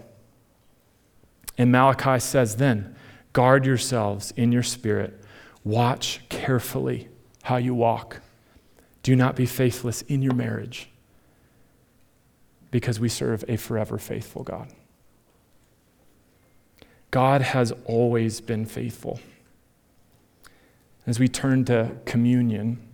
And 1.56 1.72
Malachi 1.72 2.20
says 2.20 2.56
then, 2.56 2.96
guard 3.32 3.68
yourselves 3.68 4.34
in 4.36 4.52
your 4.52 4.64
spirit, 4.64 5.24
watch 5.64 6.22
carefully 6.30 7.10
how 7.44 7.58
you 7.58 7.76
walk. 7.76 8.22
Do 9.04 9.16
not 9.16 9.36
be 9.36 9.46
faithless 9.46 10.02
in 10.02 10.24
your 10.24 10.34
marriage 10.34 10.90
because 12.76 13.00
we 13.00 13.08
serve 13.08 13.42
a 13.48 13.56
forever 13.56 13.98
faithful 13.98 14.44
God. 14.44 14.68
God 17.10 17.42
has 17.42 17.72
always 17.86 18.42
been 18.42 18.66
faithful. 18.66 19.22
As 21.08 21.18
we 21.18 21.30
turn 21.30 21.64
to 21.66 21.96
communion, 22.04 22.86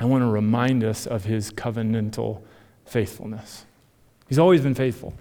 I 0.00 0.06
want 0.06 0.22
to 0.22 0.26
remind 0.26 0.82
us 0.82 1.06
of 1.06 1.26
his 1.26 1.52
covenantal 1.52 2.42
faithfulness. 2.84 3.66
He's 4.28 4.40
always 4.40 4.62
been 4.62 4.74
faithful. 4.74 5.14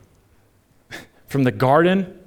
From 1.28 1.43
the 1.43 1.51
garden, 1.51 2.18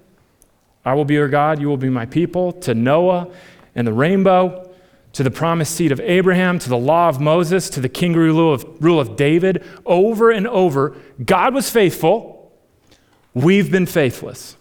I 0.85 0.95
will 0.95 1.05
be 1.05 1.15
your 1.15 1.27
God, 1.27 1.61
you 1.61 1.67
will 1.69 1.77
be 1.77 1.89
my 1.89 2.07
people, 2.07 2.53
to 2.53 2.75
Noah 2.75 3.29
and 3.75 3.85
the 3.85 3.93
rainbow, 3.93 4.64
to 5.15 5.23
the 5.23 5.31
promised 5.31 5.75
seed 5.75 5.93
of 5.93 6.01
Abraham, 6.01 6.59
to 6.59 6.69
the 6.69 6.77
law 6.77 7.09
of 7.09 7.21
Moses, 7.21 7.71
to 7.71 7.81
the 7.81 7.89
king 7.89 8.15
rule 8.15 8.53
of, 8.53 8.67
rule 8.81 8.99
of 8.99 9.17
David, 9.17 9.65
over 9.87 10.31
and 10.31 10.47
over, 10.47 10.97
God 11.25 11.55
was 11.55 11.71
faithful. 11.71 12.53
We've 13.33 13.71
been 13.71 13.87
faithless. 13.87 14.57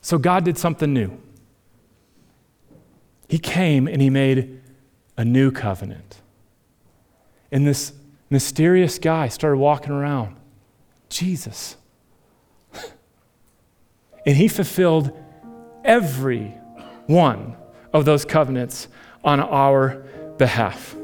So 0.00 0.16
God 0.16 0.44
did 0.44 0.56
something 0.56 0.92
new. 0.92 1.18
He 3.28 3.38
came 3.38 3.86
and 3.86 4.00
he 4.00 4.08
made 4.08 4.62
a 5.18 5.24
new 5.26 5.50
covenant. 5.50 6.22
And 7.52 7.66
this 7.66 7.92
mysterious 8.30 8.98
guy 8.98 9.28
started 9.28 9.58
walking 9.58 9.92
around. 9.92 10.36
Jesus. 11.10 11.76
and 14.24 14.36
he 14.36 14.48
fulfilled 14.48 15.12
every 15.84 16.54
one 17.06 17.56
of 17.92 18.06
those 18.06 18.24
covenants 18.24 18.88
on 19.24 19.40
our 19.40 20.02
behalf. 20.38 20.94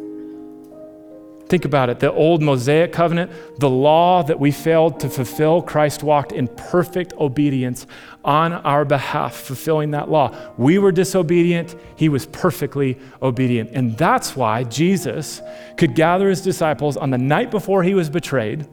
Think 1.46 1.66
about 1.66 1.90
it 1.90 2.00
the 2.00 2.10
old 2.10 2.42
Mosaic 2.42 2.92
covenant, 2.92 3.30
the 3.58 3.68
law 3.68 4.22
that 4.22 4.40
we 4.40 4.50
failed 4.50 4.98
to 5.00 5.10
fulfill, 5.10 5.60
Christ 5.60 6.02
walked 6.02 6.32
in 6.32 6.48
perfect 6.48 7.12
obedience 7.14 7.86
on 8.24 8.52
our 8.52 8.84
behalf, 8.84 9.34
fulfilling 9.34 9.90
that 9.90 10.10
law. 10.10 10.34
We 10.56 10.78
were 10.78 10.90
disobedient, 10.90 11.76
he 11.96 12.08
was 12.08 12.26
perfectly 12.26 12.98
obedient. 13.22 13.70
And 13.72 13.96
that's 13.98 14.34
why 14.34 14.64
Jesus 14.64 15.42
could 15.76 15.94
gather 15.94 16.28
his 16.30 16.40
disciples 16.40 16.96
on 16.96 17.10
the 17.10 17.18
night 17.18 17.50
before 17.50 17.82
he 17.82 17.94
was 17.94 18.08
betrayed 18.08 18.66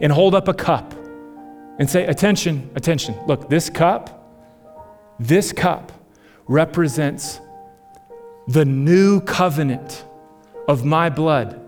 and 0.00 0.12
hold 0.12 0.34
up 0.34 0.46
a 0.46 0.54
cup 0.54 0.94
and 1.78 1.90
say, 1.90 2.06
Attention, 2.06 2.70
attention. 2.76 3.16
Look, 3.26 3.50
this 3.50 3.68
cup, 3.68 4.32
this 5.18 5.52
cup 5.52 5.90
represents 6.46 7.40
the 8.48 8.64
new 8.64 9.20
covenant 9.20 10.04
of 10.68 10.84
my 10.84 11.08
blood 11.08 11.60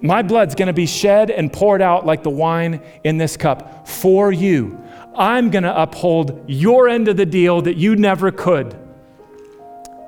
my 0.00 0.22
blood's 0.22 0.54
going 0.54 0.66
to 0.66 0.72
be 0.72 0.86
shed 0.86 1.30
and 1.30 1.52
poured 1.52 1.80
out 1.80 2.04
like 2.04 2.22
the 2.22 2.30
wine 2.30 2.82
in 3.04 3.18
this 3.18 3.36
cup 3.36 3.86
for 3.88 4.32
you. 4.32 4.80
I'm 5.14 5.50
going 5.50 5.62
to 5.62 5.82
uphold 5.82 6.44
your 6.48 6.88
end 6.88 7.08
of 7.08 7.16
the 7.16 7.26
deal 7.26 7.62
that 7.62 7.76
you 7.76 7.96
never 7.96 8.30
could 8.30 8.76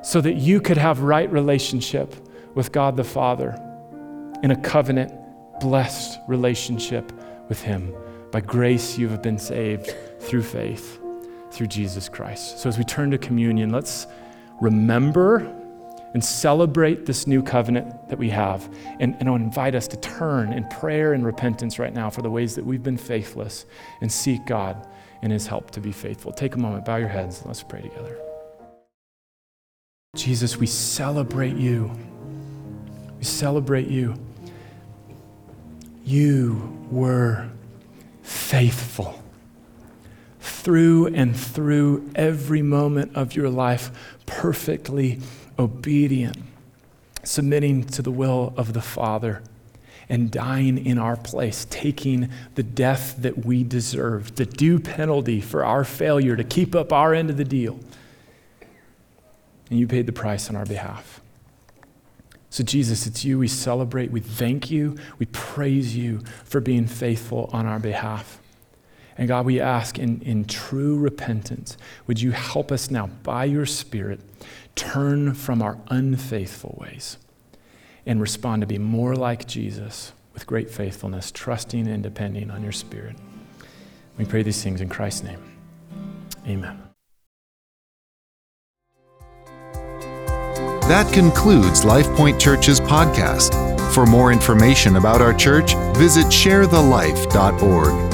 so 0.02 0.20
that 0.20 0.34
you 0.34 0.60
could 0.60 0.76
have 0.76 1.00
right 1.00 1.30
relationship 1.30 2.14
with 2.54 2.72
God 2.72 2.96
the 2.96 3.04
Father 3.04 3.56
in 4.42 4.50
a 4.50 4.60
covenant 4.60 5.12
blessed 5.60 6.18
relationship 6.28 7.12
with 7.48 7.62
him. 7.62 7.94
By 8.30 8.40
grace 8.40 8.98
you 8.98 9.08
have 9.08 9.22
been 9.22 9.38
saved 9.38 9.94
through 10.20 10.42
faith 10.42 11.00
through 11.50 11.68
Jesus 11.68 12.08
Christ. 12.08 12.58
So 12.58 12.68
as 12.68 12.76
we 12.76 12.84
turn 12.84 13.10
to 13.10 13.18
communion, 13.18 13.70
let's 13.70 14.06
remember 14.60 15.54
and 16.14 16.24
celebrate 16.24 17.06
this 17.06 17.26
new 17.26 17.42
covenant 17.42 18.08
that 18.08 18.18
we 18.18 18.30
have. 18.30 18.72
And, 18.98 19.14
and 19.20 19.28
I 19.28 19.34
invite 19.34 19.74
us 19.74 19.86
to 19.88 19.96
turn 19.98 20.52
in 20.52 20.66
prayer 20.68 21.12
and 21.12 21.24
repentance 21.24 21.78
right 21.78 21.92
now 21.92 22.10
for 22.10 22.22
the 22.22 22.30
ways 22.30 22.54
that 22.54 22.64
we've 22.64 22.82
been 22.82 22.96
faithless 22.96 23.66
and 24.00 24.10
seek 24.10 24.46
God 24.46 24.86
and 25.22 25.32
His 25.32 25.46
help 25.46 25.70
to 25.72 25.80
be 25.80 25.92
faithful. 25.92 26.32
Take 26.32 26.54
a 26.54 26.58
moment, 26.58 26.84
bow 26.84 26.96
your 26.96 27.08
heads, 27.08 27.38
and 27.38 27.46
let's 27.46 27.62
pray 27.62 27.82
together. 27.82 28.16
Jesus, 30.16 30.56
we 30.56 30.66
celebrate 30.66 31.56
you. 31.56 31.90
We 33.18 33.24
celebrate 33.24 33.88
you. 33.88 34.14
You 36.04 36.86
were 36.90 37.48
faithful 38.22 39.17
through 40.62 41.06
and 41.08 41.36
through 41.36 42.10
every 42.14 42.62
moment 42.62 43.16
of 43.16 43.34
your 43.34 43.48
life, 43.48 43.90
perfectly 44.26 45.20
obedient, 45.58 46.36
submitting 47.22 47.84
to 47.84 48.02
the 48.02 48.10
will 48.10 48.52
of 48.56 48.72
the 48.72 48.82
Father, 48.82 49.42
and 50.08 50.30
dying 50.30 50.84
in 50.84 50.98
our 50.98 51.16
place, 51.16 51.66
taking 51.68 52.30
the 52.54 52.62
death 52.62 53.16
that 53.18 53.44
we 53.44 53.62
deserved, 53.62 54.36
the 54.36 54.46
due 54.46 54.78
penalty 54.78 55.40
for 55.40 55.64
our 55.64 55.84
failure 55.84 56.34
to 56.34 56.44
keep 56.44 56.74
up 56.74 56.92
our 56.92 57.14
end 57.14 57.28
of 57.30 57.36
the 57.36 57.44
deal. 57.44 57.78
And 59.70 59.78
you 59.78 59.86
paid 59.86 60.06
the 60.06 60.12
price 60.12 60.48
on 60.48 60.56
our 60.56 60.64
behalf. 60.64 61.20
So, 62.50 62.64
Jesus, 62.64 63.06
it's 63.06 63.24
you 63.24 63.38
we 63.38 63.48
celebrate. 63.48 64.10
We 64.10 64.20
thank 64.20 64.70
you. 64.70 64.96
We 65.18 65.26
praise 65.26 65.94
you 65.94 66.20
for 66.44 66.60
being 66.60 66.86
faithful 66.86 67.50
on 67.52 67.66
our 67.66 67.78
behalf. 67.78 68.40
And 69.18 69.26
God, 69.26 69.44
we 69.44 69.60
ask 69.60 69.98
in, 69.98 70.22
in 70.22 70.44
true 70.44 70.96
repentance, 70.96 71.76
would 72.06 72.22
you 72.22 72.30
help 72.30 72.70
us 72.70 72.90
now 72.90 73.08
by 73.24 73.44
your 73.44 73.66
Spirit 73.66 74.20
turn 74.76 75.34
from 75.34 75.60
our 75.60 75.76
unfaithful 75.88 76.78
ways 76.80 77.18
and 78.06 78.20
respond 78.20 78.62
to 78.62 78.66
be 78.66 78.78
more 78.78 79.16
like 79.16 79.46
Jesus 79.46 80.12
with 80.32 80.46
great 80.46 80.70
faithfulness, 80.70 81.32
trusting 81.32 81.88
and 81.88 82.00
depending 82.00 82.48
on 82.50 82.62
your 82.62 82.70
Spirit. 82.72 83.16
We 84.16 84.24
pray 84.24 84.44
these 84.44 84.62
things 84.62 84.80
in 84.80 84.88
Christ's 84.88 85.24
name. 85.24 85.42
Amen. 86.46 86.80
That 90.88 91.12
concludes 91.12 91.84
LifePoint 91.84 92.40
Church's 92.40 92.80
podcast. 92.80 93.52
For 93.92 94.06
more 94.06 94.32
information 94.32 94.96
about 94.96 95.20
our 95.20 95.34
church, 95.34 95.74
visit 95.96 96.26
sharethelife.org. 96.26 98.07